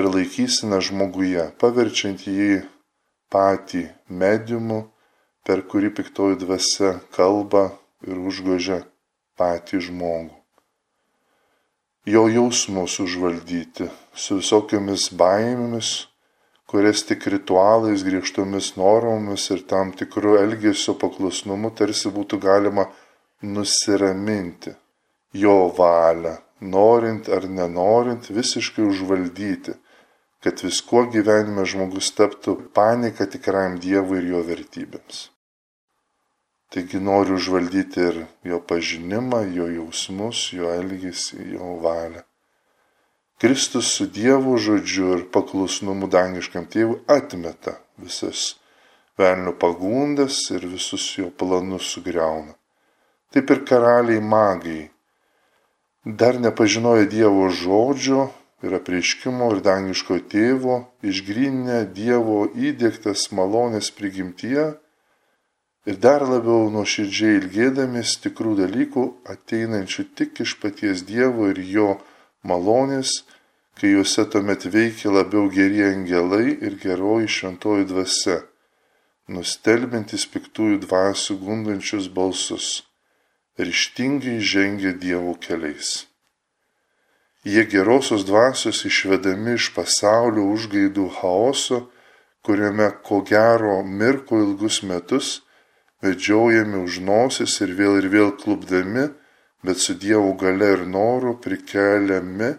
ir 0.00 0.10
laikysime 0.16 0.80
žmoguje, 0.88 1.50
paverčiant 1.60 2.24
jį 2.24 2.64
patį 3.28 3.90
mediumu, 4.08 4.86
per 5.44 5.60
kurį 5.68 5.92
piktoji 5.98 6.40
dvasia 6.40 6.94
kalba 7.16 7.66
ir 8.08 8.20
užgožia 8.30 8.80
patį 9.38 9.82
žmogų. 9.88 10.32
Jo 12.08 12.26
jausmus 12.28 12.98
užvaldyti 13.00 13.86
su 14.12 14.38
visokiamis 14.40 15.06
baimėmis, 15.20 15.90
kurias 16.68 17.04
tik 17.08 17.24
ritualais, 17.32 18.04
griežtomis 18.04 18.74
normomis 18.76 19.46
ir 19.54 19.64
tam 19.68 19.92
tikru 19.96 20.36
elgesio 20.40 20.96
paklusnumu 21.00 21.72
tarsi 21.78 22.12
būtų 22.12 22.40
galima 22.44 22.88
nusiraminti 23.40 24.74
jo 25.44 25.56
valią, 25.78 26.36
norint 26.60 27.28
ar 27.28 27.48
nenorint 27.48 28.28
visiškai 28.30 28.84
užvaldyti, 28.84 29.76
kad 30.44 30.60
viskuo 30.60 31.06
gyvenime 31.08 31.64
žmogus 31.64 32.12
taptų 32.16 32.58
panika 32.76 33.24
tikram 33.24 33.80
Dievui 33.80 34.20
ir 34.20 34.34
jo 34.34 34.42
vertybėms. 34.44 35.30
Taigi 36.74 36.98
noriu 36.98 37.36
užvaldyti 37.38 38.00
ir 38.02 38.16
jo 38.50 38.58
pažinimą, 38.58 39.44
jo 39.54 39.68
jausmus, 39.70 40.48
jo 40.58 40.72
elgesį, 40.74 41.44
jo 41.54 41.76
valią. 41.84 42.24
Kristus 43.38 43.92
su 43.94 44.08
Dievo 44.10 44.56
žodžiu 44.58 45.12
ir 45.14 45.22
paklusnumu 45.30 46.08
dangiškam 46.10 46.66
tėvui 46.74 46.98
atmeta 47.06 47.76
visas 48.02 48.56
velnio 49.18 49.54
pagundas 49.54 50.40
ir 50.50 50.66
visus 50.66 51.06
jo 51.18 51.30
planus 51.30 51.94
sugriauna. 51.94 52.54
Taip 53.30 53.50
ir 53.54 53.64
karaliai 53.70 54.22
magai 54.34 54.90
dar 56.04 56.42
nepažinojo 56.42 57.06
Dievo 57.10 57.48
žodžio 57.50 58.28
ir 58.66 58.74
apreiškimo 58.78 59.54
ir 59.54 59.62
dangiško 59.62 60.18
tėvo, 60.30 60.84
išgrynę 61.06 61.84
Dievo 61.94 62.48
įdėktas 62.54 63.30
malonės 63.30 63.94
prigimtyje 63.94 64.72
ir 65.86 66.00
dar 66.00 66.24
labiau 66.24 66.70
nuoširdžiai 66.72 67.40
ilgėdamis 67.42 68.16
tikrų 68.24 68.54
dalykų 68.62 69.04
ateinančių 69.34 70.04
tik 70.18 70.40
iš 70.44 70.56
paties 70.62 71.04
Dievo 71.08 71.50
ir 71.52 71.60
jo 71.60 71.90
malonės, 72.44 73.24
kai 73.76 73.92
juose 73.92 74.24
tuomet 74.32 74.64
veikia 74.70 75.12
labiau 75.12 75.50
geri 75.52 75.84
angelai 75.84 76.56
ir 76.56 76.78
geroji 76.80 77.28
šventoji 77.36 77.88
dvasia, 77.90 78.40
nustelbintis 79.28 80.24
piktųjų 80.32 80.80
dvasių 80.86 81.38
gundančius 81.44 82.08
balsus, 82.16 82.82
ryštingai 83.60 84.40
žengia 84.40 84.96
Dievo 84.96 85.36
keliais. 85.36 86.06
Jie 87.44 87.66
gerosios 87.68 88.24
dvasios 88.24 88.86
išvedami 88.88 89.58
iš 89.58 89.74
pasaulio 89.76 90.46
užgaidų 90.54 91.10
chaoso, 91.20 91.90
kuriame 92.44 92.88
ko 93.04 93.20
gero 93.20 93.82
mirko 93.84 94.40
ilgus 94.40 94.80
metus, 94.80 95.43
vedžiojami 96.04 96.82
už 96.84 97.00
nosis 97.04 97.56
ir 97.64 97.74
vėl 97.78 97.98
ir 98.02 98.10
vėl 98.12 98.34
klubdami, 98.40 99.08
bet 99.64 99.80
su 99.80 99.96
Dievo 99.96 100.34
gale 100.38 100.74
ir 100.76 100.86
noru 100.86 101.38
prikeliami 101.40 102.52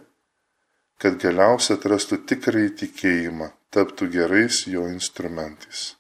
kad 1.02 1.20
galiausiai 1.20 1.78
atrastų 1.78 2.22
tikrai 2.30 2.70
tikėjimą, 2.80 3.52
taptų 3.74 4.08
gerais 4.14 4.64
jo 4.72 4.86
instrumentais. 4.92 5.94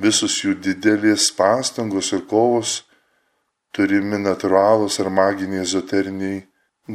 Visus 0.00 0.36
jų 0.42 0.56
didelės 0.64 1.30
pastangos 1.36 2.12
ir 2.16 2.24
kovos 2.28 2.82
turimi 3.76 4.20
natūralūs 4.20 4.98
ar 5.04 5.12
maginiai 5.12 5.62
ezoteriniai 5.64 6.42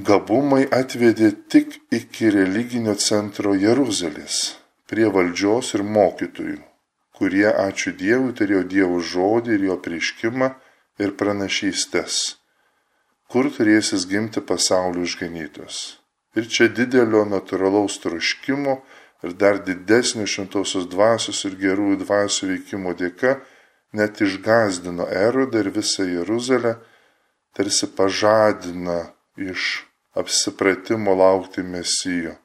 gabumai 0.10 0.66
atvedė 0.74 1.32
tik 1.54 1.80
iki 1.94 2.30
religinio 2.34 2.96
centro 2.98 3.54
Jeruzalės, 3.58 4.58
prie 4.90 5.10
valdžios 5.10 5.74
ir 5.78 5.86
mokytojų, 5.86 6.62
kurie, 7.22 7.46
ačiū 7.54 7.94
Dievui, 7.94 8.34
turėjo 8.34 8.66
Dievo 8.66 8.98
žodį 9.14 9.54
ir 9.60 9.66
jo 9.70 9.78
prieškimą 9.86 10.48
ir 11.06 11.14
pranašystės, 11.20 12.16
kur 13.30 13.52
turėsis 13.54 14.08
gimti 14.10 14.42
pasaulio 14.42 15.06
išganytos. 15.06 15.82
Ir 16.34 16.50
čia 16.50 16.66
didelio 16.72 17.22
natūralaus 17.30 18.00
troškimo 18.02 18.80
ir 19.22 19.38
dar 19.38 19.62
didesnio 19.62 20.26
šventosios 20.26 20.90
dvasios 20.90 21.44
ir 21.46 21.60
gerųjų 21.62 22.02
dvasių 22.02 22.52
veikimo 22.56 22.96
dėka 22.98 23.38
net 23.94 24.22
išgazdino 24.26 25.06
Erodą 25.06 25.62
ir 25.62 25.72
visą 25.76 26.08
Jeruzalę, 26.08 26.78
tarsi 27.54 27.92
pažadina 27.98 29.12
iš 29.38 29.84
apsipratimo 30.18 31.14
laukti 31.16 31.62
mesijo 31.64 32.38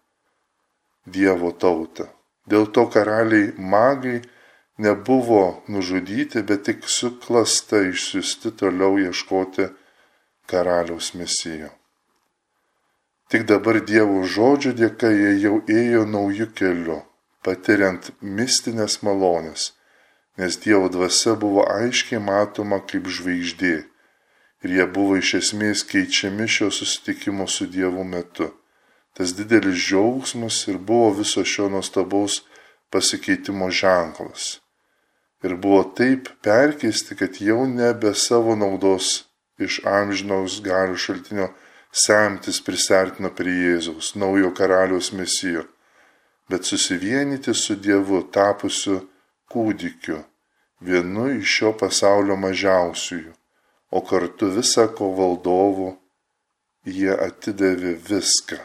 Dievo 1.06 1.52
tautą. 1.54 2.10
Dėl 2.50 2.66
to 2.74 2.88
karaliai 2.90 3.52
magai 3.58 4.18
nebuvo 4.76 5.62
nužudyti, 5.68 6.42
bet 6.42 6.62
tik 6.68 6.84
suklasta 6.88 7.80
išsiusti 7.88 8.52
toliau 8.60 8.98
ieškoti 8.98 9.68
karaliaus 10.46 11.14
mesijo. 11.14 11.70
Tik 13.28 13.46
dabar 13.50 13.80
Dievo 13.82 14.22
žodžio 14.22 14.72
dėka 14.76 15.10
jie 15.10 15.32
jau 15.42 15.56
ėjo 15.66 16.04
naujų 16.06 16.46
kelių, 16.58 17.00
patiriant 17.42 18.12
mistinės 18.20 19.00
malonės, 19.02 19.72
nes 20.38 20.58
Dievo 20.62 20.92
dvasia 20.92 21.34
buvo 21.34 21.64
aiškiai 21.66 22.20
matoma 22.22 22.78
kaip 22.86 23.08
žvaigždė 23.10 23.74
ir 24.62 24.76
jie 24.76 24.86
buvo 24.86 25.16
iš 25.18 25.32
esmės 25.40 25.82
keičiami 25.90 26.46
šio 26.50 26.70
susitikimo 26.70 27.48
su 27.50 27.66
Dievu 27.66 28.04
metu. 28.04 28.52
Tas 29.16 29.32
didelis 29.32 29.80
džiaugsmas 29.80 30.60
ir 30.68 30.78
buvo 30.78 31.10
viso 31.22 31.44
šio 31.44 31.70
nuostabaus 31.72 32.42
pasikeitimo 32.92 33.70
ženklas. 33.70 34.60
Ir 35.46 35.54
buvo 35.62 35.84
taip 35.94 36.28
perkeisti, 36.42 37.14
kad 37.14 37.38
jau 37.38 37.62
nebe 37.70 38.10
savo 38.18 38.56
naudos 38.58 39.26
iš 39.62 39.78
amžinaus 39.86 40.58
galių 40.64 40.96
šaltinio 40.98 41.52
semtis 42.04 42.58
prisertino 42.66 43.30
prie 43.38 43.54
Jėzaus, 43.54 44.14
naujo 44.18 44.50
karaliaus 44.58 45.12
mesijo, 45.16 45.62
bet 46.50 46.66
susivienyti 46.68 47.54
su 47.54 47.76
Dievu 47.78 48.24
tapusiu 48.34 48.98
kūdikiu, 49.52 50.18
vienu 50.80 51.28
iš 51.38 51.54
šio 51.58 51.72
pasaulio 51.78 52.36
mažiausiųjų, 52.42 53.32
o 53.96 54.02
kartu 54.10 54.50
visako 54.58 55.12
valdovu 55.20 55.92
jie 56.84 57.14
atidavė 57.14 57.94
viską 58.10 58.58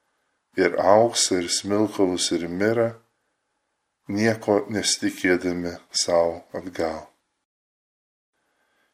-ir 0.62 0.78
auksą, 0.78 1.42
ir 1.42 1.48
smilkalus, 1.58 2.30
ir 2.32 2.48
mirą, 2.48 2.92
nieko 4.08 4.62
nesitikėdami 4.70 5.76
savo 5.90 6.42
atgal 6.56 7.12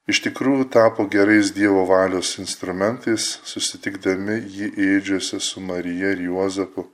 iš 0.09 0.23
tikrųjų 0.25 0.69
tapo 0.73 1.05
gerais 1.13 1.53
Dievo 1.53 1.85
valios 1.89 2.35
instrumentais, 2.41 3.37
susitikdami 3.45 4.39
jį 4.41 4.71
ėdžiose 4.89 5.41
su 5.45 5.61
Marija 5.61 6.15
ir 6.15 6.25
Juozapu, 6.31 6.87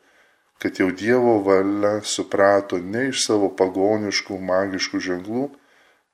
kad 0.59 0.81
jau 0.83 0.90
Dievo 0.90 1.38
valia 1.46 2.00
suprato 2.03 2.81
ne 2.83 3.09
iš 3.12 3.24
savo 3.29 3.53
pagoniškų 3.61 4.40
magiškų 4.50 5.03
ženklų, 5.09 5.46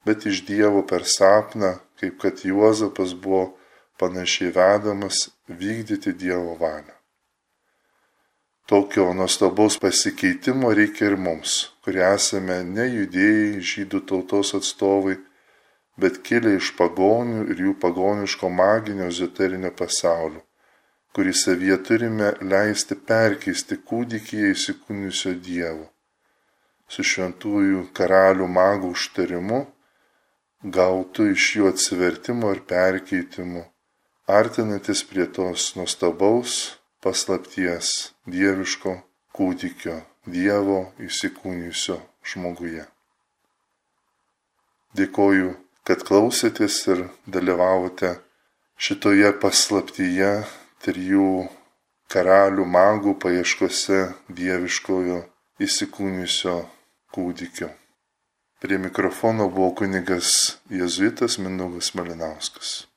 bet 0.05 0.29
iš 0.29 0.45
Dievo 0.49 0.85
per 0.85 1.09
sapną, 1.09 1.79
kaip 2.01 2.21
kad 2.21 2.45
Juozapas 2.45 3.17
buvo 3.17 3.57
panašiai 4.01 4.53
vedamas 4.57 5.29
vykdyti 5.49 6.13
Dievo 6.13 6.57
valią. 6.61 6.97
Tokio 8.71 9.09
nuostabaus 9.17 9.81
pasikeitimo 9.83 10.69
reikia 10.77 11.09
ir 11.11 11.17
mums, 11.19 11.73
kurie 11.91 12.05
esame 12.07 12.61
ne 12.63 12.85
judėjai, 12.87 13.63
žydų 13.67 13.99
tautos 14.07 14.53
atstovai, 14.55 15.17
bet 15.99 16.21
kilę 16.23 16.53
iš 16.55 16.69
pagonių 16.79 17.49
ir 17.51 17.63
jų 17.65 17.73
pagoniško 17.83 18.51
maginio 18.59 19.09
ezoterinio 19.11 19.73
pasaulio, 19.81 20.45
kurį 21.11 21.33
savyje 21.35 21.79
turime 21.89 22.29
leisti 22.53 22.95
perkeisti 22.95 23.81
kūdikyje 23.89 24.53
įsikūnusio 24.55 25.35
Dievo. 25.49 25.89
Su 26.87 27.03
šventųjų 27.03 27.83
karalių 27.99 28.47
magų 28.47 28.93
užtarimu 28.95 29.61
gautų 30.79 31.27
iš 31.33 31.49
jų 31.57 31.73
atsivertimo 31.73 32.53
ir 32.55 32.63
perkeitimu, 32.71 33.65
artinantis 34.39 35.03
prie 35.11 35.27
tos 35.27 35.73
nuostabaus 35.75 36.61
paslapties 37.03 38.13
dieviško 38.31 38.95
kūdikio, 39.35 39.99
Dievo 40.29 40.83
įsikūnusio 41.01 42.01
žmoguje. 42.27 42.85
Dėkoju 44.99 45.55
kad 45.91 46.05
klausėtės 46.07 46.77
ir 46.93 47.01
dalyvavote 47.27 48.13
šitoje 48.79 49.33
paslaptyje 49.43 50.29
trijų 50.85 51.49
karalių 52.13 52.67
magų 52.77 53.17
paieškose 53.25 53.99
dieviškojo 54.41 55.17
įsikūnysio 55.67 56.55
kūdikio. 57.17 57.73
Prie 58.61 58.79
mikrofono 58.79 59.49
buvo 59.49 59.73
kunigas 59.81 60.61
Jėzuitas 60.71 61.41
Mindaugas 61.41 61.91
Malinauskas. 61.97 62.90